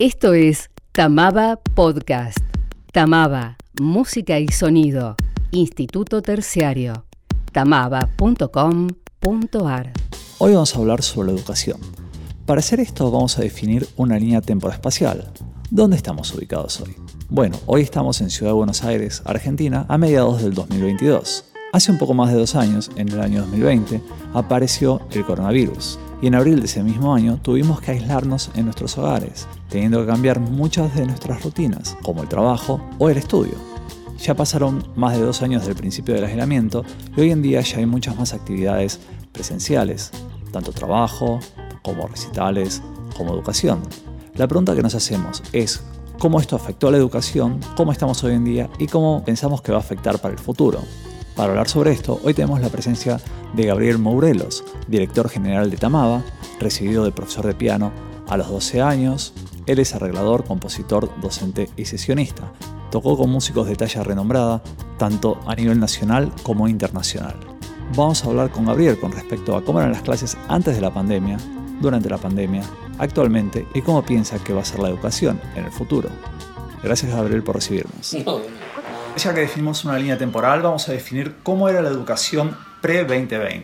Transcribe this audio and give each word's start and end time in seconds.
Esto 0.00 0.32
es 0.32 0.70
Tamaba 0.92 1.60
Podcast. 1.74 2.38
Tamaba, 2.90 3.58
música 3.78 4.38
y 4.38 4.48
sonido. 4.48 5.14
Instituto 5.50 6.22
Terciario. 6.22 7.04
tamaba.com.ar. 7.52 9.92
Hoy 10.38 10.54
vamos 10.54 10.74
a 10.74 10.78
hablar 10.78 11.02
sobre 11.02 11.32
educación. 11.32 11.78
Para 12.46 12.60
hacer 12.60 12.80
esto 12.80 13.10
vamos 13.10 13.36
a 13.36 13.42
definir 13.42 13.86
una 13.98 14.18
línea 14.18 14.40
temporal-espacial. 14.40 15.30
¿Dónde 15.70 15.98
estamos 15.98 16.34
ubicados 16.34 16.80
hoy? 16.80 16.96
Bueno, 17.28 17.58
hoy 17.66 17.82
estamos 17.82 18.22
en 18.22 18.30
Ciudad 18.30 18.52
de 18.52 18.56
Buenos 18.56 18.82
Aires, 18.82 19.20
Argentina, 19.26 19.84
a 19.86 19.98
mediados 19.98 20.42
del 20.42 20.54
2022. 20.54 21.49
Hace 21.72 21.92
un 21.92 21.98
poco 21.98 22.14
más 22.14 22.32
de 22.32 22.38
dos 22.38 22.56
años, 22.56 22.90
en 22.96 23.10
el 23.10 23.20
año 23.20 23.42
2020, 23.42 24.02
apareció 24.34 25.02
el 25.12 25.24
coronavirus 25.24 26.00
y 26.20 26.26
en 26.26 26.34
abril 26.34 26.58
de 26.58 26.66
ese 26.66 26.82
mismo 26.82 27.14
año 27.14 27.38
tuvimos 27.40 27.80
que 27.80 27.92
aislarnos 27.92 28.50
en 28.56 28.64
nuestros 28.64 28.98
hogares, 28.98 29.46
teniendo 29.68 30.00
que 30.00 30.08
cambiar 30.08 30.40
muchas 30.40 30.92
de 30.96 31.06
nuestras 31.06 31.44
rutinas, 31.44 31.96
como 32.02 32.22
el 32.22 32.28
trabajo 32.28 32.80
o 32.98 33.08
el 33.08 33.18
estudio. 33.18 33.54
Ya 34.18 34.34
pasaron 34.34 34.84
más 34.96 35.16
de 35.16 35.22
dos 35.22 35.42
años 35.42 35.64
del 35.64 35.76
principio 35.76 36.12
del 36.12 36.24
aislamiento 36.24 36.84
y 37.16 37.20
hoy 37.20 37.30
en 37.30 37.40
día 37.40 37.60
ya 37.60 37.78
hay 37.78 37.86
muchas 37.86 38.18
más 38.18 38.34
actividades 38.34 38.98
presenciales, 39.30 40.10
tanto 40.50 40.72
trabajo 40.72 41.38
como 41.84 42.08
recitales, 42.08 42.82
como 43.16 43.32
educación. 43.32 43.80
La 44.34 44.48
pregunta 44.48 44.74
que 44.74 44.82
nos 44.82 44.96
hacemos 44.96 45.40
es 45.52 45.82
cómo 46.18 46.40
esto 46.40 46.56
afectó 46.56 46.88
a 46.88 46.90
la 46.90 46.98
educación, 46.98 47.60
cómo 47.76 47.92
estamos 47.92 48.24
hoy 48.24 48.34
en 48.34 48.44
día 48.44 48.68
y 48.80 48.88
cómo 48.88 49.24
pensamos 49.24 49.62
que 49.62 49.70
va 49.70 49.78
a 49.78 49.82
afectar 49.82 50.18
para 50.18 50.34
el 50.34 50.40
futuro. 50.40 50.80
Para 51.40 51.52
hablar 51.52 51.70
sobre 51.70 51.92
esto, 51.92 52.20
hoy 52.22 52.34
tenemos 52.34 52.60
la 52.60 52.68
presencia 52.68 53.18
de 53.54 53.64
Gabriel 53.64 53.96
Mourelos, 53.96 54.62
director 54.88 55.30
general 55.30 55.70
de 55.70 55.78
Tamaba, 55.78 56.22
recibido 56.58 57.02
de 57.02 57.12
profesor 57.12 57.46
de 57.46 57.54
piano 57.54 57.92
a 58.28 58.36
los 58.36 58.50
12 58.50 58.82
años. 58.82 59.32
Él 59.64 59.78
es 59.78 59.94
arreglador, 59.94 60.44
compositor, 60.44 61.10
docente 61.22 61.70
y 61.78 61.86
sesionista. 61.86 62.52
Tocó 62.90 63.16
con 63.16 63.30
músicos 63.30 63.66
de 63.66 63.74
talla 63.74 64.02
renombrada, 64.02 64.62
tanto 64.98 65.40
a 65.46 65.54
nivel 65.54 65.80
nacional 65.80 66.30
como 66.42 66.68
internacional. 66.68 67.36
Vamos 67.96 68.22
a 68.22 68.28
hablar 68.28 68.50
con 68.50 68.66
Gabriel 68.66 69.00
con 69.00 69.10
respecto 69.10 69.56
a 69.56 69.64
cómo 69.64 69.80
eran 69.80 69.92
las 69.92 70.02
clases 70.02 70.36
antes 70.46 70.74
de 70.74 70.82
la 70.82 70.92
pandemia, 70.92 71.38
durante 71.80 72.10
la 72.10 72.18
pandemia, 72.18 72.64
actualmente 72.98 73.66
y 73.72 73.80
cómo 73.80 74.04
piensa 74.04 74.44
que 74.44 74.52
va 74.52 74.60
a 74.60 74.66
ser 74.66 74.80
la 74.80 74.90
educación 74.90 75.40
en 75.56 75.64
el 75.64 75.72
futuro. 75.72 76.10
Gracias 76.82 77.10
Gabriel 77.10 77.42
por 77.42 77.54
recibirnos. 77.54 78.14
Ya 79.16 79.34
que 79.34 79.40
definimos 79.40 79.84
una 79.84 79.98
línea 79.98 80.16
temporal, 80.16 80.62
vamos 80.62 80.88
a 80.88 80.92
definir 80.92 81.34
cómo 81.42 81.68
era 81.68 81.82
la 81.82 81.90
educación 81.90 82.56
pre-2020. 82.80 83.62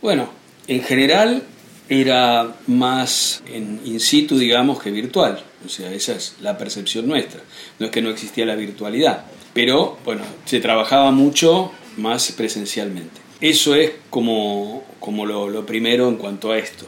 Bueno, 0.00 0.28
en 0.68 0.82
general 0.82 1.42
era 1.88 2.54
más 2.66 3.42
in 3.52 4.00
situ, 4.00 4.38
digamos, 4.38 4.82
que 4.82 4.90
virtual. 4.90 5.42
O 5.64 5.68
sea, 5.68 5.92
esa 5.92 6.12
es 6.14 6.36
la 6.40 6.56
percepción 6.56 7.06
nuestra. 7.06 7.40
No 7.78 7.86
es 7.86 7.92
que 7.92 8.02
no 8.02 8.10
existía 8.10 8.46
la 8.46 8.54
virtualidad, 8.54 9.24
pero 9.52 9.98
bueno, 10.04 10.22
se 10.44 10.60
trabajaba 10.60 11.10
mucho 11.10 11.72
más 11.96 12.32
presencialmente. 12.32 13.20
Eso 13.40 13.74
es 13.74 13.92
como, 14.10 14.84
como 14.98 15.26
lo, 15.26 15.50
lo 15.50 15.66
primero 15.66 16.08
en 16.08 16.16
cuanto 16.16 16.52
a 16.52 16.58
esto. 16.58 16.86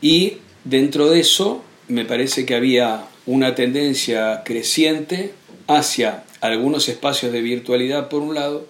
Y 0.00 0.38
dentro 0.64 1.08
de 1.08 1.20
eso 1.20 1.64
me 1.88 2.04
parece 2.04 2.44
que 2.44 2.54
había 2.54 3.04
una 3.24 3.54
tendencia 3.54 4.42
creciente 4.44 5.32
hacia 5.66 6.24
algunos 6.40 6.88
espacios 6.88 7.32
de 7.32 7.40
virtualidad 7.40 8.08
por 8.08 8.22
un 8.22 8.34
lado 8.34 8.66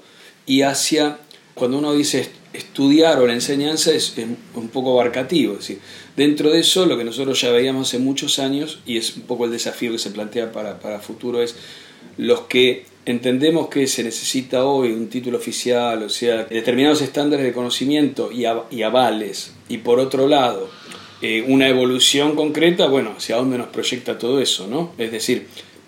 y 0.47 0.63
hacia, 0.63 1.19
cuando 1.55 1.79
uno 1.79 1.95
dice 1.95 2.29
estudiar 2.53 3.19
o 3.19 3.27
la 3.27 3.35
enseñanza 3.35 3.93
es, 3.93 4.15
un 4.55 4.69
poco 4.69 4.93
abarcativo. 4.93 5.55
Es 5.55 5.61
decir, 5.61 5.81
dentro 6.17 6.51
de 6.51 6.61
eso 6.61 6.87
lo 6.87 6.97
que 6.97 7.05
nosotros 7.05 7.41
ya 7.41 7.51
veíamos 7.51 7.89
hace 7.89 7.99
muchos 7.99 8.39
años 8.39 8.81
y 8.87 8.97
es 8.97 9.17
un 9.17 9.23
poco 9.23 9.45
el 9.45 9.51
desafío 9.51 9.93
que 9.93 9.99
se 9.99 10.11
plantea 10.11 10.53
para, 10.53 10.81
para 10.81 11.01
futuro 11.01 11.43
es 11.43 11.57
los 12.17 12.43
que 12.43 12.87
entendemos 13.05 13.69
que 13.69 13.87
se 13.87 14.03
necesita 14.03 14.65
hoy 14.65 14.93
un 14.93 15.09
título 15.09 15.39
oficial, 15.39 16.03
o 16.03 16.09
sea, 16.09 16.45
determinados 16.45 17.03
estándares 17.03 17.47
de 17.47 17.53
conocimiento 17.53 18.31
y, 18.33 18.45
y 18.71 18.83
avales, 18.83 19.53
y 19.69 19.79
por 19.79 20.01
otro 20.01 20.27
lado, 20.27 20.69
eh, 21.23 21.45
una 21.47 21.69
evolución 21.69 22.35
concreta, 22.35 22.89
bueno, 22.89 23.15
hacia 23.17 23.37
dónde 23.37 23.59
nos 23.59 23.69
proyecta 23.69 24.19
todo 24.19 24.41
eso, 24.41 24.67
¿no? 24.67 24.93
Es 24.99 25.13
decir, 25.13 25.47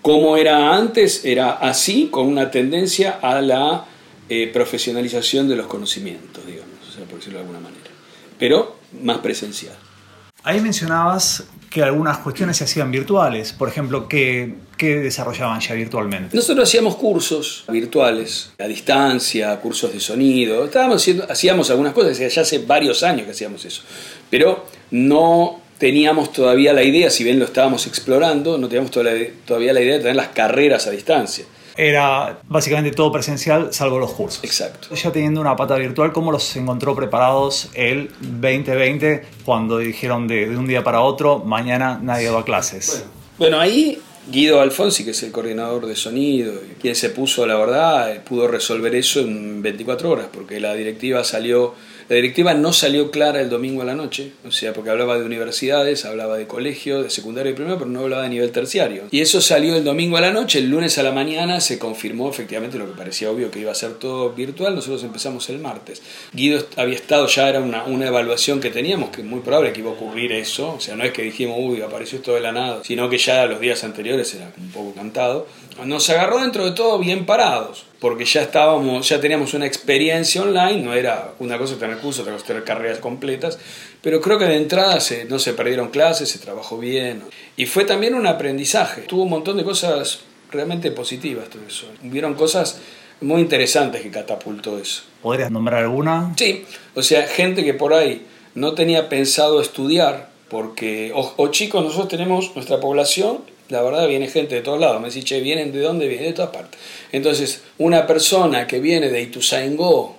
como 0.08 0.38
era 0.38 0.74
antes, 0.74 1.22
era 1.26 1.50
así, 1.50 2.08
con 2.10 2.28
una 2.28 2.50
tendencia 2.50 3.18
a 3.20 3.42
la 3.42 3.84
eh, 4.30 4.48
profesionalización 4.50 5.46
de 5.50 5.54
los 5.54 5.66
conocimientos, 5.66 6.46
digamos, 6.46 6.88
o 6.88 6.90
sea, 6.90 7.04
por 7.04 7.18
decirlo 7.18 7.40
de 7.40 7.44
alguna 7.44 7.60
manera, 7.60 7.90
pero 8.38 8.76
más 9.02 9.18
presencial. 9.18 9.74
Ahí 10.44 10.62
mencionabas 10.62 11.44
que 11.68 11.82
algunas 11.82 12.16
cuestiones 12.20 12.56
se 12.56 12.64
hacían 12.64 12.90
virtuales, 12.90 13.52
por 13.52 13.68
ejemplo, 13.68 14.08
¿qué, 14.08 14.54
qué 14.78 14.96
desarrollaban 14.96 15.60
ya 15.60 15.74
virtualmente? 15.74 16.34
Nosotros 16.34 16.66
hacíamos 16.66 16.96
cursos 16.96 17.66
virtuales, 17.68 18.52
a 18.58 18.64
distancia, 18.64 19.60
cursos 19.60 19.92
de 19.92 20.00
sonido, 20.00 20.64
estábamos 20.64 21.02
haciendo, 21.02 21.30
hacíamos 21.30 21.68
algunas 21.68 21.92
cosas, 21.92 22.16
ya 22.16 22.40
hace 22.40 22.60
varios 22.60 23.02
años 23.02 23.26
que 23.26 23.32
hacíamos 23.32 23.62
eso, 23.66 23.82
pero 24.30 24.64
no 24.90 25.67
teníamos 25.78 26.32
todavía 26.32 26.72
la 26.72 26.82
idea, 26.82 27.10
si 27.10 27.24
bien 27.24 27.38
lo 27.38 27.44
estábamos 27.44 27.86
explorando, 27.86 28.58
no 28.58 28.68
teníamos 28.68 28.90
todavía 28.90 29.72
la 29.72 29.80
idea 29.80 29.94
de 29.94 30.00
tener 30.00 30.16
las 30.16 30.28
carreras 30.28 30.86
a 30.86 30.90
distancia. 30.90 31.44
Era 31.76 32.40
básicamente 32.48 32.90
todo 32.90 33.12
presencial, 33.12 33.72
salvo 33.72 34.00
los 34.00 34.10
cursos. 34.10 34.42
Exacto. 34.42 34.92
Ya 34.96 35.12
teniendo 35.12 35.40
una 35.40 35.54
pata 35.54 35.76
virtual, 35.76 36.12
¿cómo 36.12 36.32
los 36.32 36.56
encontró 36.56 36.96
preparados 36.96 37.70
el 37.74 38.10
2020 38.20 39.22
cuando 39.44 39.78
dijeron 39.78 40.26
de, 40.26 40.48
un 40.56 40.66
día 40.66 40.82
para 40.82 41.02
otro, 41.02 41.38
mañana 41.38 42.00
nadie 42.02 42.30
va 42.30 42.40
a 42.40 42.44
clases? 42.44 42.88
Bueno, 42.88 43.12
bueno 43.38 43.60
ahí 43.60 44.02
Guido 44.30 44.60
Alfonsi, 44.60 45.04
que 45.04 45.12
es 45.12 45.22
el 45.22 45.30
coordinador 45.30 45.86
de 45.86 45.94
sonido, 45.94 46.52
quien 46.80 46.96
se 46.96 47.10
puso, 47.10 47.46
la 47.46 47.56
verdad, 47.56 48.22
pudo 48.24 48.48
resolver 48.48 48.94
eso 48.94 49.20
en 49.20 49.62
24 49.62 50.10
horas, 50.10 50.26
porque 50.32 50.58
la 50.58 50.74
directiva 50.74 51.22
salió 51.22 51.74
la 52.08 52.16
directiva 52.16 52.54
no 52.54 52.72
salió 52.72 53.10
clara 53.10 53.40
el 53.40 53.50
domingo 53.50 53.82
a 53.82 53.84
la 53.84 53.94
noche, 53.94 54.32
o 54.46 54.50
sea, 54.50 54.72
porque 54.72 54.90
hablaba 54.90 55.18
de 55.18 55.24
universidades, 55.24 56.04
hablaba 56.04 56.36
de 56.38 56.46
colegio, 56.46 57.02
de 57.02 57.10
secundario 57.10 57.52
y 57.52 57.54
primero, 57.54 57.78
pero 57.78 57.90
no 57.90 58.00
hablaba 58.00 58.22
de 58.22 58.30
nivel 58.30 58.50
terciario. 58.50 59.04
Y 59.10 59.20
eso 59.20 59.40
salió 59.40 59.76
el 59.76 59.84
domingo 59.84 60.16
a 60.16 60.20
la 60.20 60.32
noche, 60.32 60.58
el 60.60 60.70
lunes 60.70 60.96
a 60.98 61.02
la 61.02 61.12
mañana 61.12 61.60
se 61.60 61.78
confirmó 61.78 62.30
efectivamente 62.30 62.78
lo 62.78 62.86
que 62.86 62.96
parecía 62.96 63.30
obvio 63.30 63.50
que 63.50 63.60
iba 63.60 63.72
a 63.72 63.74
ser 63.74 63.94
todo 63.94 64.30
virtual, 64.30 64.74
nosotros 64.74 65.04
empezamos 65.04 65.48
el 65.50 65.58
martes. 65.58 66.02
Guido 66.32 66.66
había 66.76 66.96
estado, 66.96 67.26
ya 67.26 67.48
era 67.48 67.60
una, 67.60 67.84
una 67.84 68.06
evaluación 68.06 68.60
que 68.60 68.70
teníamos, 68.70 69.10
que 69.10 69.20
es 69.20 69.26
muy 69.26 69.40
probable 69.40 69.72
que 69.72 69.80
iba 69.80 69.90
a 69.90 69.94
ocurrir 69.94 70.32
eso, 70.32 70.74
o 70.74 70.80
sea, 70.80 70.96
no 70.96 71.04
es 71.04 71.12
que 71.12 71.22
dijimos, 71.22 71.56
uy, 71.60 71.82
apareció 71.82 72.18
esto 72.18 72.34
de 72.34 72.40
la 72.40 72.52
nada, 72.52 72.82
sino 72.84 73.10
que 73.10 73.18
ya 73.18 73.44
los 73.46 73.60
días 73.60 73.84
anteriores 73.84 74.32
era 74.34 74.50
un 74.56 74.70
poco 74.70 74.94
cantado. 74.94 75.46
Nos 75.84 76.10
agarró 76.10 76.40
dentro 76.40 76.64
de 76.64 76.72
todo 76.72 76.98
bien 76.98 77.26
parados 77.26 77.88
porque 78.00 78.24
ya 78.24 78.42
estábamos, 78.42 79.08
ya 79.08 79.20
teníamos 79.20 79.54
una 79.54 79.66
experiencia 79.66 80.42
online, 80.42 80.82
no 80.82 80.94
era 80.94 81.32
una 81.40 81.58
cosa 81.58 81.76
tener 81.76 81.98
cursos, 81.98 82.20
otra 82.20 82.32
cosa 82.32 82.46
tener 82.46 82.64
carreras 82.64 82.98
completas, 82.98 83.58
pero 84.02 84.20
creo 84.20 84.38
que 84.38 84.44
de 84.44 84.56
entrada 84.56 85.00
se, 85.00 85.24
no 85.24 85.38
se 85.38 85.52
perdieron 85.52 85.88
clases, 85.88 86.28
se 86.28 86.38
trabajó 86.38 86.78
bien. 86.78 87.22
Y 87.56 87.66
fue 87.66 87.84
también 87.84 88.14
un 88.14 88.26
aprendizaje, 88.26 89.02
tuvo 89.02 89.24
un 89.24 89.30
montón 89.30 89.56
de 89.56 89.64
cosas 89.64 90.20
realmente 90.50 90.90
positivas 90.92 91.48
todo 91.48 91.62
eso. 91.66 91.86
Hubieron 92.04 92.34
cosas 92.34 92.80
muy 93.20 93.40
interesantes 93.40 94.02
que 94.02 94.10
catapultó 94.10 94.78
eso. 94.78 95.02
¿Podrías 95.22 95.50
nombrar 95.50 95.82
alguna? 95.82 96.32
Sí, 96.36 96.64
o 96.94 97.02
sea, 97.02 97.26
gente 97.26 97.64
que 97.64 97.74
por 97.74 97.94
ahí 97.94 98.24
no 98.54 98.74
tenía 98.74 99.08
pensado 99.08 99.60
estudiar, 99.60 100.28
porque, 100.48 101.12
o, 101.14 101.34
o 101.36 101.48
chicos, 101.48 101.84
nosotros 101.84 102.08
tenemos 102.08 102.52
nuestra 102.54 102.78
población 102.78 103.40
la 103.68 103.82
verdad 103.82 104.08
viene 104.08 104.28
gente 104.28 104.54
de 104.54 104.62
todos 104.62 104.80
lados. 104.80 105.00
Me 105.00 105.08
dice, 105.08 105.22
che, 105.22 105.40
¿vienen 105.40 105.72
de 105.72 105.80
dónde? 105.80 106.08
Vienen 106.08 106.28
de 106.28 106.32
todas 106.32 106.50
partes. 106.50 106.80
Entonces, 107.12 107.62
una 107.78 108.06
persona 108.06 108.66
que 108.66 108.80
viene 108.80 109.08
de 109.08 109.22
Ituzaingó, 109.22 110.16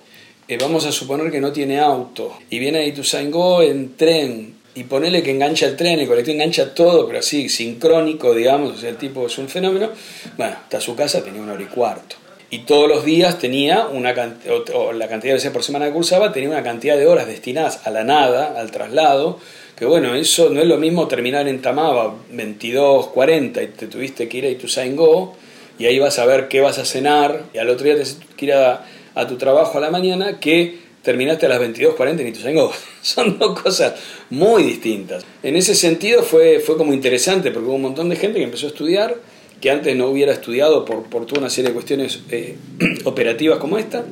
eh, 0.48 0.58
vamos 0.60 0.86
a 0.86 0.92
suponer 0.92 1.30
que 1.30 1.40
no 1.40 1.52
tiene 1.52 1.78
auto, 1.78 2.36
y 2.48 2.58
viene 2.58 2.78
de 2.78 2.86
Ituzaingó 2.88 3.62
en 3.62 3.96
tren, 3.96 4.54
y 4.74 4.84
ponele 4.84 5.22
que 5.22 5.30
engancha 5.32 5.66
el 5.66 5.76
tren, 5.76 5.98
el 5.98 6.06
colectivo 6.06 6.34
engancha 6.34 6.74
todo, 6.74 7.06
pero 7.06 7.18
así, 7.18 7.48
sincrónico, 7.48 8.34
digamos, 8.34 8.72
o 8.72 8.78
sea, 8.78 8.90
el 8.90 8.96
tipo 8.96 9.26
es 9.26 9.36
un 9.38 9.48
fenómeno, 9.48 9.90
bueno, 10.36 10.56
hasta 10.62 10.80
su 10.80 10.94
casa 10.94 11.22
tenía 11.24 11.42
una 11.42 11.54
hora 11.54 11.62
y 11.62 11.66
cuarto. 11.66 12.16
Y 12.52 12.60
todos 12.60 12.88
los 12.88 13.04
días 13.04 13.38
tenía 13.38 13.86
una 13.86 14.12
cantidad, 14.12 14.54
la 14.92 15.06
cantidad 15.06 15.32
de 15.32 15.38
veces 15.38 15.52
por 15.52 15.62
semana 15.62 15.86
que 15.86 15.92
cursaba, 15.92 16.32
tenía 16.32 16.48
una 16.48 16.64
cantidad 16.64 16.96
de 16.96 17.06
horas 17.06 17.28
destinadas 17.28 17.86
a 17.86 17.90
la 17.90 18.02
nada, 18.02 18.54
al 18.58 18.72
traslado, 18.72 19.38
que 19.80 19.86
bueno, 19.86 20.14
eso 20.14 20.50
no 20.50 20.60
es 20.60 20.66
lo 20.66 20.76
mismo 20.76 21.08
terminar 21.08 21.48
en 21.48 21.62
Tamaba 21.62 22.14
22, 22.30 23.06
40 23.06 23.62
y 23.62 23.66
te 23.68 23.86
tuviste 23.86 24.28
que 24.28 24.36
ir 24.36 24.44
a 24.44 24.50
Ituzaingó 24.50 25.34
y 25.78 25.86
ahí 25.86 25.98
vas 25.98 26.18
a 26.18 26.26
ver 26.26 26.48
qué 26.48 26.60
vas 26.60 26.76
a 26.78 26.84
cenar 26.84 27.44
y 27.54 27.56
al 27.56 27.70
otro 27.70 27.86
día 27.86 27.96
te 27.96 28.04
que 28.36 28.44
ir 28.44 28.52
a, 28.52 28.84
tu 29.26 29.38
trabajo 29.38 29.78
a 29.78 29.80
la 29.80 29.90
mañana 29.90 30.38
que 30.38 30.80
terminaste 31.00 31.46
a 31.46 31.48
las 31.48 31.62
22.40 31.62 32.20
en 32.20 32.28
Ituzaingó. 32.28 32.70
Son 33.00 33.38
dos 33.38 33.58
cosas 33.58 33.94
muy 34.28 34.64
distintas. 34.64 35.24
En 35.42 35.56
ese 35.56 35.74
sentido 35.74 36.22
fue, 36.24 36.60
fue 36.60 36.76
como 36.76 36.92
interesante 36.92 37.50
porque 37.50 37.66
hubo 37.66 37.76
un 37.76 37.82
montón 37.82 38.10
de 38.10 38.16
gente 38.16 38.38
que 38.38 38.44
empezó 38.44 38.66
a 38.66 38.68
estudiar 38.68 39.16
que 39.62 39.70
antes 39.70 39.96
no 39.96 40.08
hubiera 40.08 40.32
estudiado 40.32 40.84
por, 40.84 41.04
por 41.04 41.24
toda 41.24 41.40
una 41.40 41.48
serie 41.48 41.70
de 41.70 41.74
cuestiones 41.74 42.20
eh, 42.30 42.54
operativas 43.04 43.58
como 43.58 43.78
esta 43.78 44.04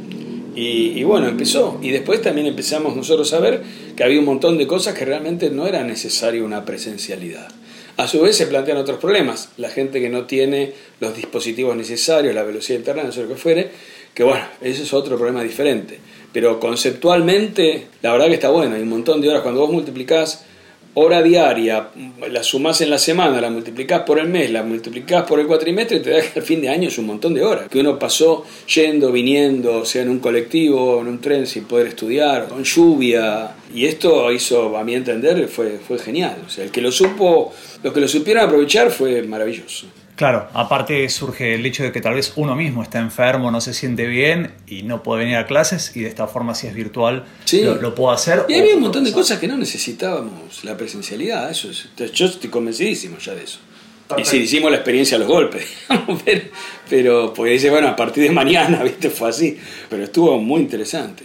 y, 0.61 1.05
bueno, 1.05 1.29
empezó. 1.29 1.79
Y 1.81 1.91
después 1.91 2.21
también 2.21 2.49
empezamos 2.49 2.97
nosotros 2.97 3.33
a 3.33 3.39
ver 3.39 3.63
que 3.95 4.03
había 4.03 4.19
un 4.19 4.25
montón 4.25 4.59
de 4.59 4.67
cosas 4.67 4.95
que 4.95 5.05
realmente 5.05 5.51
no 5.51 5.69
era 5.69 5.85
necesario 5.85 6.45
una 6.45 6.65
presencialidad. 6.65 7.49
A 7.97 8.09
su 8.09 8.21
vez 8.21 8.37
se 8.37 8.47
plantean 8.47 8.79
otros 8.79 8.99
problemas. 8.99 9.51
La 9.57 9.71
gente 9.71 10.01
que 10.01 10.09
no 10.09 10.25
tiene 10.25 10.73
los 10.99 11.15
dispositivos 11.15 11.77
necesarios, 11.77 12.35
la 12.35 12.43
velocidad 12.43 12.77
de 12.77 12.81
internet, 12.81 13.05
no 13.07 13.13
sé 13.13 13.23
lo 13.23 13.29
que 13.29 13.37
fuere, 13.37 13.71
que 14.15 14.25
bueno, 14.25 14.45
ese 14.61 14.83
es 14.83 14.93
otro 14.93 15.17
problema 15.17 15.45
diferente. 15.45 16.01
Pero 16.33 16.59
conceptualmente, 16.59 17.87
la 18.03 18.11
verdad 18.13 18.27
que 18.27 18.35
está 18.35 18.51
bueno, 18.51 18.75
hay 18.75 18.83
un 18.83 18.89
montón 18.89 19.21
de 19.21 19.29
horas. 19.29 19.43
Cuando 19.43 19.61
vos 19.61 19.71
multiplicás 19.71 20.45
hora 20.99 21.23
diaria, 21.23 21.89
la 22.31 22.43
sumás 22.43 22.81
en 22.81 22.91
la 22.91 22.99
semana, 22.99 23.41
la 23.41 23.51
multiplicás 23.51 24.03
por 24.03 24.19
el 24.19 24.29
mes, 24.29 24.51
la 24.51 24.63
multiplicás 24.63 25.25
por 25.25 25.41
el 25.41 25.47
cuatrimestre, 25.47 26.01
te 26.01 26.11
da 26.11 26.21
que 26.21 26.41
al 26.41 26.45
fin 26.45 26.61
de 26.61 26.69
año 26.69 26.89
es 26.89 26.99
un 26.99 27.07
montón 27.07 27.35
de 27.35 27.45
horas. 27.45 27.69
Que 27.69 27.81
uno 27.81 27.99
pasó 27.99 28.45
yendo, 28.75 29.13
viniendo, 29.13 29.85
sea 29.85 30.03
en 30.03 30.11
un 30.11 30.19
colectivo, 30.19 31.01
en 31.01 31.09
un 31.09 31.21
tren 31.21 31.47
sin 31.47 31.65
poder 31.65 31.89
estudiar, 31.89 32.49
con 32.49 32.65
lluvia. 32.65 33.55
Y 33.75 33.87
esto 33.87 34.31
hizo, 34.33 34.77
a 34.77 34.85
mi 34.85 34.95
entender, 34.95 35.49
fue, 35.49 35.79
fue 35.79 35.99
genial. 35.99 36.37
O 36.47 36.51
sea, 36.51 36.65
el 36.65 36.71
que 36.71 36.81
lo 36.81 36.91
supo, 36.91 37.53
los 37.83 37.93
que 37.93 38.01
lo 38.01 38.09
supieron 38.09 38.45
aprovechar 38.45 38.91
fue 38.91 39.23
maravilloso. 39.23 39.87
Claro, 40.19 40.49
aparte 40.53 41.09
surge 41.11 41.55
el 41.55 41.65
hecho 41.65 41.85
de 41.85 41.93
que 41.93 42.01
tal 42.01 42.15
vez 42.15 42.33
uno 42.35 42.57
mismo 42.57 42.83
está 42.83 42.99
enfermo, 42.99 43.53
no 43.53 43.61
se 43.61 43.73
siente 43.73 44.05
bien 44.05 44.51
y 44.67 44.83
no 44.83 45.01
puede 45.01 45.21
venir 45.21 45.37
a 45.37 45.47
clases 45.47 45.93
y 45.95 46.01
de 46.01 46.09
esta 46.09 46.27
forma 46.27 46.57
si 46.57 46.67
es 46.67 46.75
virtual 46.75 47.25
lo, 47.81 47.95
puedo 47.95 48.11
hacer. 48.11 48.45
Y 48.49 48.55
había 48.55 48.75
un 48.75 48.81
montón 48.81 49.05
de 49.05 49.13
cosas 49.13 49.39
que 49.39 49.47
no 49.47 49.57
necesitábamos 49.57 50.65
la 50.65 50.77
presencialidad, 50.77 51.49
eso 51.49 51.71
yo 51.71 52.27
estoy 52.27 52.51
convencidísimo 52.51 53.19
ya 53.19 53.33
de 53.37 53.45
eso. 53.45 53.61
Y 54.17 54.25
sí, 54.25 54.39
hicimos 54.39 54.73
la 54.73 54.79
experiencia 54.79 55.19
a 55.19 55.21
los 55.21 55.29
golpes, 55.29 55.65
pero, 56.25 56.43
pero 56.91 57.33
porque 57.33 57.53
dice, 57.53 57.71
bueno, 57.71 57.87
a 57.87 57.95
partir 57.95 58.25
de 58.25 58.33
mañana, 58.33 58.83
viste, 58.83 59.11
fue 59.11 59.29
así, 59.29 59.57
pero 59.89 60.03
estuvo 60.03 60.37
muy 60.41 60.63
interesante. 60.63 61.23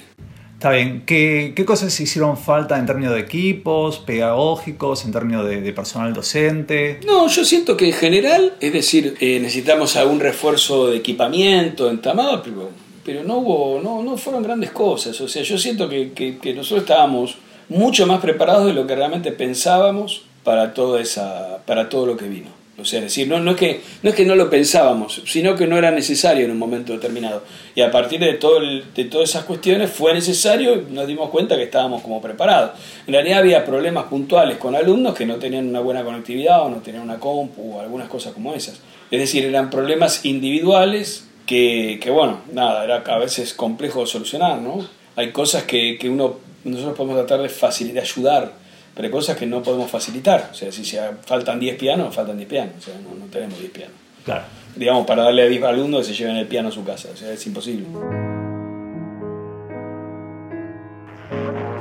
Está 0.63 0.71
bien. 0.71 1.03
¿Qué, 1.05 1.65
cosas 1.67 1.99
hicieron 1.99 2.37
falta 2.37 2.79
en 2.79 2.85
términos 2.85 3.13
de 3.13 3.19
equipos, 3.19 3.99
pedagógicos, 3.99 5.03
en 5.03 5.11
términos 5.11 5.45
de, 5.45 5.73
personal 5.73 6.13
docente? 6.13 7.01
No, 7.05 7.27
yo 7.27 7.43
siento 7.43 7.75
que 7.75 7.87
en 7.87 7.91
general, 7.91 8.53
es 8.61 8.71
decir, 8.71 9.17
eh, 9.19 9.41
necesitamos 9.41 9.97
algún 9.97 10.21
refuerzo 10.21 10.87
de 10.87 10.95
equipamiento 10.95 11.89
en 11.89 12.01
Tamaba, 12.01 12.41
pero, 12.41 13.23
no 13.25 13.39
hubo, 13.39 13.81
no, 13.81 14.03
no 14.03 14.15
fueron 14.15 14.41
grandes 14.41 14.71
cosas. 14.71 15.19
O 15.19 15.27
sea, 15.27 15.43
yo 15.43 15.57
siento 15.57 15.89
que, 15.89 16.13
que, 16.13 16.53
nosotros 16.53 16.83
estábamos 16.83 17.35
mucho 17.67 18.07
más 18.07 18.21
preparados 18.21 18.65
de 18.65 18.71
lo 18.71 18.87
que 18.87 18.95
realmente 18.95 19.33
pensábamos 19.33 20.21
para, 20.45 20.73
toda 20.73 21.01
esa, 21.01 21.57
para 21.65 21.89
todo 21.89 22.05
lo 22.05 22.15
que 22.15 22.29
vino. 22.29 22.62
O 22.75 22.85
sea, 22.85 22.99
es 22.99 23.05
decir, 23.05 23.27
no, 23.27 23.39
no, 23.39 23.51
es 23.51 23.57
que, 23.57 23.81
no 24.01 24.09
es 24.09 24.15
que 24.15 24.25
no 24.25 24.35
lo 24.35 24.49
pensábamos, 24.49 25.21
sino 25.25 25.55
que 25.55 25.67
no 25.67 25.77
era 25.77 25.91
necesario 25.91 26.45
en 26.45 26.51
un 26.51 26.57
momento 26.57 26.93
determinado. 26.93 27.43
Y 27.75 27.81
a 27.81 27.91
partir 27.91 28.19
de, 28.19 28.33
todo 28.33 28.61
de 28.61 29.05
todas 29.05 29.29
esas 29.29 29.43
cuestiones 29.43 29.91
fue 29.91 30.11
necesario 30.11 30.75
y 30.75 30.91
nos 30.91 31.05
dimos 31.05 31.29
cuenta 31.29 31.55
que 31.55 31.63
estábamos 31.63 32.01
como 32.01 32.19
preparados. 32.19 32.71
En 33.05 33.13
realidad 33.13 33.39
había 33.39 33.63
problemas 33.63 34.05
puntuales 34.05 34.57
con 34.57 34.75
alumnos 34.75 35.13
que 35.13 35.27
no 35.27 35.35
tenían 35.35 35.67
una 35.67 35.81
buena 35.81 36.03
conectividad 36.03 36.63
o 36.63 36.69
no 36.69 36.77
tenían 36.77 37.03
una 37.03 37.19
compu 37.19 37.75
o 37.75 37.79
algunas 37.79 38.09
cosas 38.09 38.33
como 38.33 38.55
esas. 38.55 38.79
Es 39.11 39.19
decir, 39.19 39.45
eran 39.45 39.69
problemas 39.69 40.25
individuales 40.25 41.27
que, 41.45 41.99
que 42.01 42.09
bueno, 42.09 42.41
nada, 42.53 42.83
era 42.83 43.03
a 43.05 43.17
veces 43.19 43.53
complejo 43.53 44.01
de 44.01 44.07
solucionar, 44.07 44.59
¿no? 44.59 44.83
Hay 45.15 45.31
cosas 45.31 45.63
que, 45.63 45.99
que 45.99 46.09
uno, 46.09 46.39
nosotros 46.63 46.97
podemos 46.97 47.17
tratar 47.17 47.43
de 47.43 47.49
facilitar, 47.49 48.01
de 48.01 48.09
ayudar 48.09 48.62
pero 48.93 49.05
hay 49.07 49.11
cosas 49.11 49.37
que 49.37 49.45
no 49.45 49.63
podemos 49.63 49.89
facilitar. 49.89 50.49
O 50.51 50.55
sea, 50.55 50.71
si 50.71 50.85
se 50.85 50.99
faltan 51.25 51.59
10 51.59 51.77
pianos, 51.77 52.13
faltan 52.13 52.37
10 52.37 52.49
pianos. 52.49 52.75
O 52.77 52.81
sea, 52.81 52.93
no, 52.95 53.25
tenemos 53.31 53.59
10 53.59 53.71
pianos. 53.71 53.95
Claro. 54.23 54.43
Digamos, 54.75 55.05
para 55.05 55.23
darle 55.23 55.43
a 55.43 55.45
10 55.47 55.63
alumnos 55.63 56.07
que 56.07 56.13
se 56.13 56.19
lleven 56.19 56.37
el 56.37 56.47
piano 56.47 56.69
a 56.69 56.71
su 56.71 56.83
casa. 56.83 57.09
O 57.13 57.17
sea, 57.17 57.31
es 57.31 57.45
imposible. 57.47 57.85